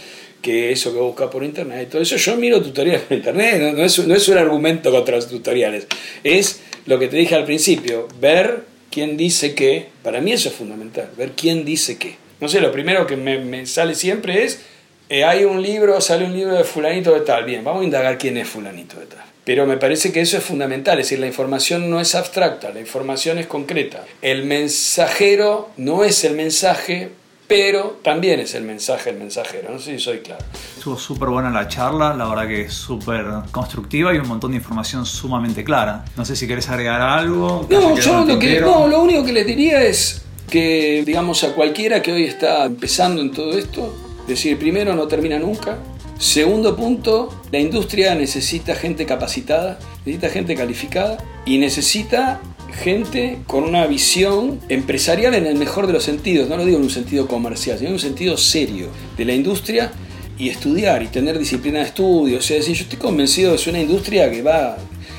que 0.42 0.72
eso 0.72 0.92
que 0.92 0.98
buscas 0.98 1.28
por 1.28 1.44
internet 1.44 1.86
y 1.86 1.90
todo 1.92 2.02
eso. 2.02 2.16
Yo 2.16 2.36
miro 2.36 2.60
tutoriales 2.60 3.02
por 3.02 3.16
internet, 3.16 3.72
no, 3.72 3.84
es, 3.84 4.04
no 4.04 4.12
es 4.12 4.28
un 4.28 4.36
argumento 4.36 4.90
contra 4.90 5.14
los 5.14 5.28
tutoriales, 5.28 5.86
es 6.24 6.60
lo 6.86 6.98
que 6.98 7.06
te 7.06 7.18
dije 7.18 7.36
al 7.36 7.44
principio, 7.44 8.08
ver 8.20 8.64
quién 8.90 9.16
dice 9.16 9.54
qué, 9.54 9.86
para 10.02 10.20
mí 10.20 10.32
eso 10.32 10.48
es 10.48 10.56
fundamental, 10.56 11.08
ver 11.16 11.30
quién 11.36 11.64
dice 11.64 11.96
qué. 11.96 12.16
No 12.40 12.48
sé, 12.48 12.60
lo 12.60 12.72
primero 12.72 13.06
que 13.06 13.14
me, 13.14 13.64
sale 13.66 13.94
siempre 13.94 14.42
es 14.42 14.62
eh, 15.08 15.22
hay 15.22 15.44
un 15.44 15.62
libro, 15.62 16.00
sale 16.00 16.24
un 16.24 16.32
libro 16.32 16.58
de 16.58 16.64
fulanito 16.64 17.14
de 17.14 17.20
tal, 17.20 17.44
bien, 17.44 17.62
vamos 17.62 17.82
a 17.82 17.84
indagar 17.84 18.18
quién 18.18 18.36
es 18.38 18.48
fulanito 18.48 18.98
de 18.98 19.06
tal. 19.06 19.29
Pero 19.44 19.66
me 19.66 19.78
parece 19.78 20.12
que 20.12 20.20
eso 20.20 20.36
es 20.36 20.44
fundamental, 20.44 20.98
es 20.98 21.06
decir, 21.06 21.18
la 21.18 21.26
información 21.26 21.88
no 21.88 22.00
es 22.00 22.14
abstracta, 22.14 22.70
la 22.70 22.80
información 22.80 23.38
es 23.38 23.46
concreta. 23.46 24.04
El 24.20 24.44
mensajero 24.44 25.70
no 25.76 26.04
es 26.04 26.24
el 26.24 26.34
mensaje, 26.34 27.10
pero 27.50 27.98
también 28.04 28.38
es 28.38 28.54
el 28.54 28.62
mensaje 28.62 29.10
el 29.10 29.16
mensajero. 29.16 29.72
No 29.72 29.78
sé 29.80 29.92
si 29.92 29.98
soy 29.98 30.18
claro. 30.18 30.44
Estuvo 30.76 30.96
súper 30.96 31.30
buena 31.30 31.50
la 31.50 31.66
charla, 31.66 32.14
la 32.14 32.28
verdad 32.28 32.46
que 32.46 32.60
es 32.62 32.72
súper 32.72 33.24
constructiva 33.50 34.14
y 34.14 34.18
un 34.18 34.28
montón 34.28 34.52
de 34.52 34.58
información 34.58 35.04
sumamente 35.04 35.64
clara. 35.64 36.04
No 36.16 36.24
sé 36.24 36.36
si 36.36 36.46
querés 36.46 36.68
agregar 36.68 37.00
algo. 37.00 37.66
No, 37.68 37.98
yo 37.98 38.24
lo, 38.24 38.38
que, 38.38 38.60
no, 38.60 38.86
lo 38.86 39.02
único 39.02 39.24
que 39.24 39.32
les 39.32 39.46
diría 39.46 39.82
es 39.82 40.22
que, 40.48 41.02
digamos, 41.04 41.42
a 41.42 41.52
cualquiera 41.54 42.02
que 42.02 42.12
hoy 42.12 42.24
está 42.24 42.66
empezando 42.66 43.20
en 43.20 43.32
todo 43.32 43.58
esto, 43.58 43.96
decir, 44.28 44.58
primero, 44.58 44.94
no 44.94 45.08
termina 45.08 45.38
nunca. 45.38 45.78
Segundo 46.20 46.76
punto, 46.76 47.30
la 47.50 47.58
industria 47.60 48.14
necesita 48.14 48.74
gente 48.74 49.06
capacitada, 49.06 49.78
necesita 50.04 50.28
gente 50.28 50.54
calificada 50.54 51.16
y 51.46 51.56
necesita 51.56 52.42
gente 52.74 53.38
con 53.46 53.64
una 53.64 53.86
visión 53.86 54.60
empresarial 54.68 55.32
en 55.32 55.46
el 55.46 55.56
mejor 55.56 55.86
de 55.86 55.94
los 55.94 56.04
sentidos, 56.04 56.46
no 56.50 56.58
lo 56.58 56.66
digo 56.66 56.76
en 56.76 56.84
un 56.84 56.90
sentido 56.90 57.26
comercial, 57.26 57.78
sino 57.78 57.88
en 57.88 57.94
un 57.94 58.00
sentido 58.00 58.36
serio 58.36 58.88
de 59.16 59.24
la 59.24 59.32
industria 59.32 59.92
y 60.36 60.50
estudiar 60.50 61.02
y 61.02 61.06
tener 61.06 61.38
disciplina 61.38 61.78
de 61.78 61.86
estudio. 61.86 62.36
O 62.36 62.42
sea, 62.42 62.58
decir, 62.58 62.76
yo 62.76 62.82
estoy 62.82 62.98
convencido 62.98 63.52
de 63.52 63.56
que 63.56 63.62
es 63.62 63.68
una 63.68 63.80
industria 63.80 64.30
que 64.30 64.42
va... 64.42 64.76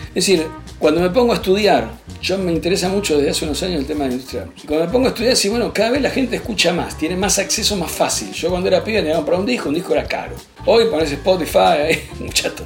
Es 0.09 0.27
decir, 0.27 0.45
cuando 0.77 1.01
me 1.01 1.09
pongo 1.09 1.31
a 1.31 1.37
estudiar, 1.37 1.89
yo 2.21 2.37
me 2.37 2.51
interesa 2.51 2.87
mucho 2.89 3.17
desde 3.17 3.31
hace 3.31 3.45
unos 3.45 3.61
años 3.63 3.79
el 3.79 3.85
tema 3.85 4.03
de 4.03 4.09
la 4.09 4.15
industria. 4.15 4.47
Cuando 4.67 4.85
me 4.85 4.91
pongo 4.91 5.05
a 5.07 5.09
estudiar, 5.09 5.35
sí, 5.35 5.49
bueno, 5.49 5.73
cada 5.73 5.91
vez 5.91 6.01
la 6.01 6.11
gente 6.11 6.35
escucha 6.35 6.71
más, 6.71 6.97
tiene 6.97 7.15
más 7.15 7.39
acceso 7.39 7.75
más 7.75 7.91
fácil. 7.91 8.31
Yo 8.31 8.49
cuando 8.49 8.67
era 8.67 8.83
pibe 8.83 9.01
tenía 9.01 9.23
para 9.25 9.37
un 9.37 9.45
disco, 9.45 9.69
un 9.69 9.75
disco 9.75 9.93
era 9.93 10.05
caro. 10.05 10.35
Hoy 10.65 10.85
pones 10.85 11.11
Spotify, 11.11 11.99
muchacho. 12.19 12.65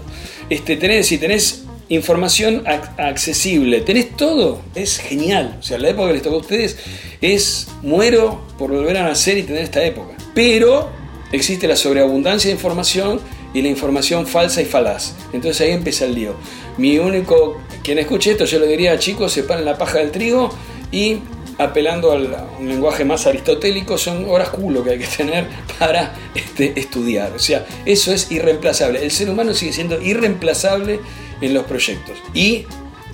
Este, 0.50 0.75
tenés, 0.75 1.07
si 1.07 1.17
tenés 1.17 1.65
información 1.89 2.63
accesible. 2.65 3.81
¿Tenés 3.81 4.15
todo? 4.17 4.62
Es 4.74 4.97
genial. 4.97 5.57
O 5.59 5.63
sea, 5.63 5.77
la 5.77 5.89
época 5.89 6.07
que 6.07 6.13
les 6.13 6.21
tocó 6.24 6.38
a 6.38 6.39
ustedes 6.39 6.77
es 7.21 7.67
muero 7.81 8.41
por 8.57 8.71
volver 8.71 8.97
a 8.97 9.03
nacer 9.03 9.38
y 9.38 9.43
tener 9.43 9.63
esta 9.63 9.83
época. 9.83 10.15
Pero 10.33 10.89
existe 11.31 11.67
la 11.67 11.75
sobreabundancia 11.75 12.50
de 12.50 12.55
información 12.55 13.19
y 13.53 13.62
la 13.62 13.69
información 13.69 14.27
falsa 14.27 14.62
y 14.62 14.65
falaz. 14.65 15.13
Entonces 15.31 15.62
ahí 15.62 15.71
empieza 15.71 16.05
el 16.05 16.15
lío. 16.15 16.35
Mi 16.77 16.97
único, 16.97 17.62
quien 17.86 18.00
escuche 18.00 18.32
esto, 18.32 18.46
yo 18.46 18.58
le 18.58 18.65
diría, 18.65 18.98
chicos, 18.98 19.32
separen 19.32 19.63
la 19.63 19.77
paja 19.77 20.00
del 20.00 20.10
trigo 20.10 20.50
y 20.92 21.20
apelando 21.60 22.12
a 22.12 22.15
un 22.60 22.68
lenguaje 22.68 23.06
más 23.06 23.27
aristotélico, 23.27 24.00
son 24.00 24.27
horas 24.27 24.50
culo 24.50 24.84
que 24.84 24.89
hay 24.89 25.00
que 25.00 25.08
tener 25.08 25.46
para 25.77 26.15
este, 26.34 26.77
estudiar. 26.80 27.32
O 27.34 27.39
sea, 27.39 27.63
eso 27.86 28.12
es 28.12 28.32
irreemplazable. 28.32 29.04
El 29.04 29.12
ser 29.12 29.30
humano 29.30 29.54
sigue 29.54 29.72
siendo 29.72 30.01
irreemplazable 30.01 31.00
en 31.42 31.54
los 31.54 31.65
proyectos. 31.65 32.18
Y 32.34 32.65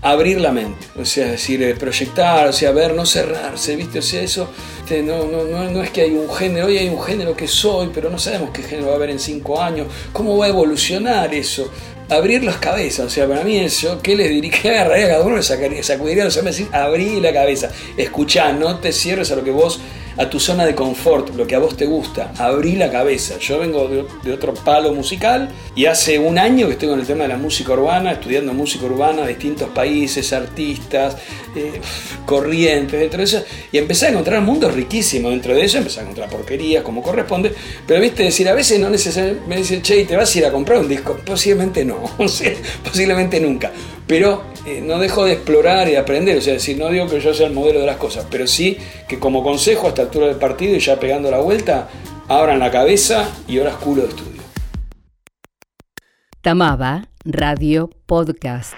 abrir 0.01 0.39
la 0.39 0.53
mente, 0.53 0.87
o 0.97 1.05
sea, 1.05 1.25
es 1.25 1.31
decir, 1.33 1.61
eh, 1.61 1.75
proyectar, 1.75 2.47
o 2.47 2.53
sea, 2.53 2.71
ver, 2.71 2.95
no 2.95 3.05
cerrarse, 3.05 3.75
¿viste? 3.75 3.99
O 3.99 4.01
sea, 4.01 4.21
eso 4.21 4.49
este, 4.79 5.03
no, 5.03 5.25
no, 5.25 5.43
no, 5.43 5.69
no, 5.69 5.83
es 5.83 5.91
que 5.91 6.01
hay 6.01 6.11
un 6.11 6.33
género, 6.33 6.65
hoy 6.65 6.77
hay 6.77 6.89
un 6.89 7.01
género 7.01 7.35
que 7.35 7.47
soy, 7.47 7.91
pero 7.93 8.09
no 8.09 8.17
sabemos 8.17 8.49
qué 8.49 8.63
género 8.63 8.87
va 8.87 8.93
a 8.93 8.95
haber 8.95 9.11
en 9.11 9.19
cinco 9.19 9.61
años, 9.61 9.87
cómo 10.11 10.37
va 10.37 10.47
a 10.47 10.49
evolucionar 10.49 11.33
eso. 11.33 11.71
Abrir 12.11 12.43
las 12.43 12.57
cabezas, 12.57 13.05
o 13.05 13.09
sea, 13.09 13.25
para 13.25 13.43
mí 13.43 13.57
eso, 13.57 14.01
¿qué 14.01 14.15
les 14.15 14.29
diría? 14.29 14.51
¿Qué 14.61 14.69
agarraría 14.69 15.05
a 15.05 15.09
cada 15.09 15.23
uno? 15.23 15.37
Le 15.37 15.83
sacudiría 15.83 16.25
los 16.25 16.35
hombres 16.35 16.59
y 16.59 16.63
decir, 16.63 16.75
abrí 16.75 17.21
la 17.21 17.33
cabeza, 17.33 17.71
escuchá, 17.95 18.51
no 18.51 18.79
te 18.79 18.91
cierres 18.91 19.31
a 19.31 19.35
lo 19.37 19.43
que 19.43 19.51
vos 19.51 19.79
a 20.17 20.29
tu 20.29 20.39
zona 20.39 20.65
de 20.65 20.75
confort, 20.75 21.35
lo 21.35 21.47
que 21.47 21.55
a 21.55 21.59
vos 21.59 21.77
te 21.77 21.85
gusta, 21.85 22.33
abrí 22.37 22.75
la 22.75 22.91
cabeza. 22.91 23.37
Yo 23.39 23.59
vengo 23.59 23.87
de, 23.87 24.31
otro 24.31 24.53
palo 24.53 24.93
musical 24.93 25.49
y 25.75 25.85
hace 25.85 26.19
un 26.19 26.37
año 26.37 26.67
que 26.67 26.73
estoy 26.73 26.89
con 26.89 26.99
el 26.99 27.05
tema 27.05 27.23
de 27.23 27.29
la 27.29 27.37
música 27.37 27.73
urbana, 27.73 28.13
estudiando 28.13 28.53
música 28.53 28.85
urbana, 28.85 29.25
distintos 29.27 29.69
países, 29.69 30.33
artistas, 30.33 31.17
eh, 31.55 31.79
corrientes, 32.25 32.99
dentro 32.99 33.19
de 33.19 33.23
eso, 33.23 33.43
y 33.71 33.77
empecé 33.77 34.07
a 34.07 34.09
encontrar 34.09 34.41
mundos 34.41 34.73
riquísimos 34.73 35.31
dentro 35.31 35.53
de 35.53 35.65
eso, 35.65 35.77
empecé 35.77 35.99
a 35.99 36.03
encontrar 36.03 36.29
porquerías 36.29 36.83
como 36.83 37.01
corresponde, 37.01 37.53
pero 37.87 38.01
viste, 38.01 38.23
decir, 38.23 38.47
a 38.49 38.53
veces 38.53 38.79
no 38.79 38.89
necesariamente 38.89 39.47
me 39.47 39.57
dicen, 39.57 39.81
che, 39.81 40.05
¿te 40.05 40.15
vas 40.15 40.33
a 40.35 40.37
ir 40.37 40.45
a 40.45 40.51
comprar 40.51 40.79
un 40.79 40.87
disco? 40.87 41.17
Posiblemente 41.25 41.85
no, 41.85 42.03
posiblemente 42.83 43.39
nunca 43.39 43.71
pero 44.11 44.43
eh, 44.65 44.81
no 44.81 44.99
dejo 44.99 45.23
de 45.23 45.31
explorar 45.31 45.87
y 45.87 45.91
de 45.91 45.97
aprender, 45.97 46.37
o 46.37 46.41
sea, 46.41 46.55
decir, 46.55 46.77
no 46.77 46.89
digo 46.89 47.07
que 47.07 47.21
yo 47.21 47.33
sea 47.33 47.47
el 47.47 47.53
modelo 47.53 47.79
de 47.79 47.85
las 47.85 47.95
cosas, 47.95 48.27
pero 48.29 48.45
sí 48.45 48.77
que 49.07 49.19
como 49.19 49.41
consejo 49.41 49.85
a 49.85 49.91
esta 49.91 50.01
altura 50.01 50.27
del 50.27 50.35
partido 50.35 50.75
y 50.75 50.81
ya 50.81 50.99
pegando 50.99 51.31
la 51.31 51.39
vuelta, 51.39 51.87
abran 52.27 52.59
la 52.59 52.69
cabeza 52.69 53.29
y 53.47 53.59
horas 53.59 53.75
culo 53.75 54.01
de 54.01 54.09
estudio. 54.09 54.41
Tamaba 56.41 57.07
Radio 57.23 57.89
Podcast. 58.05 58.73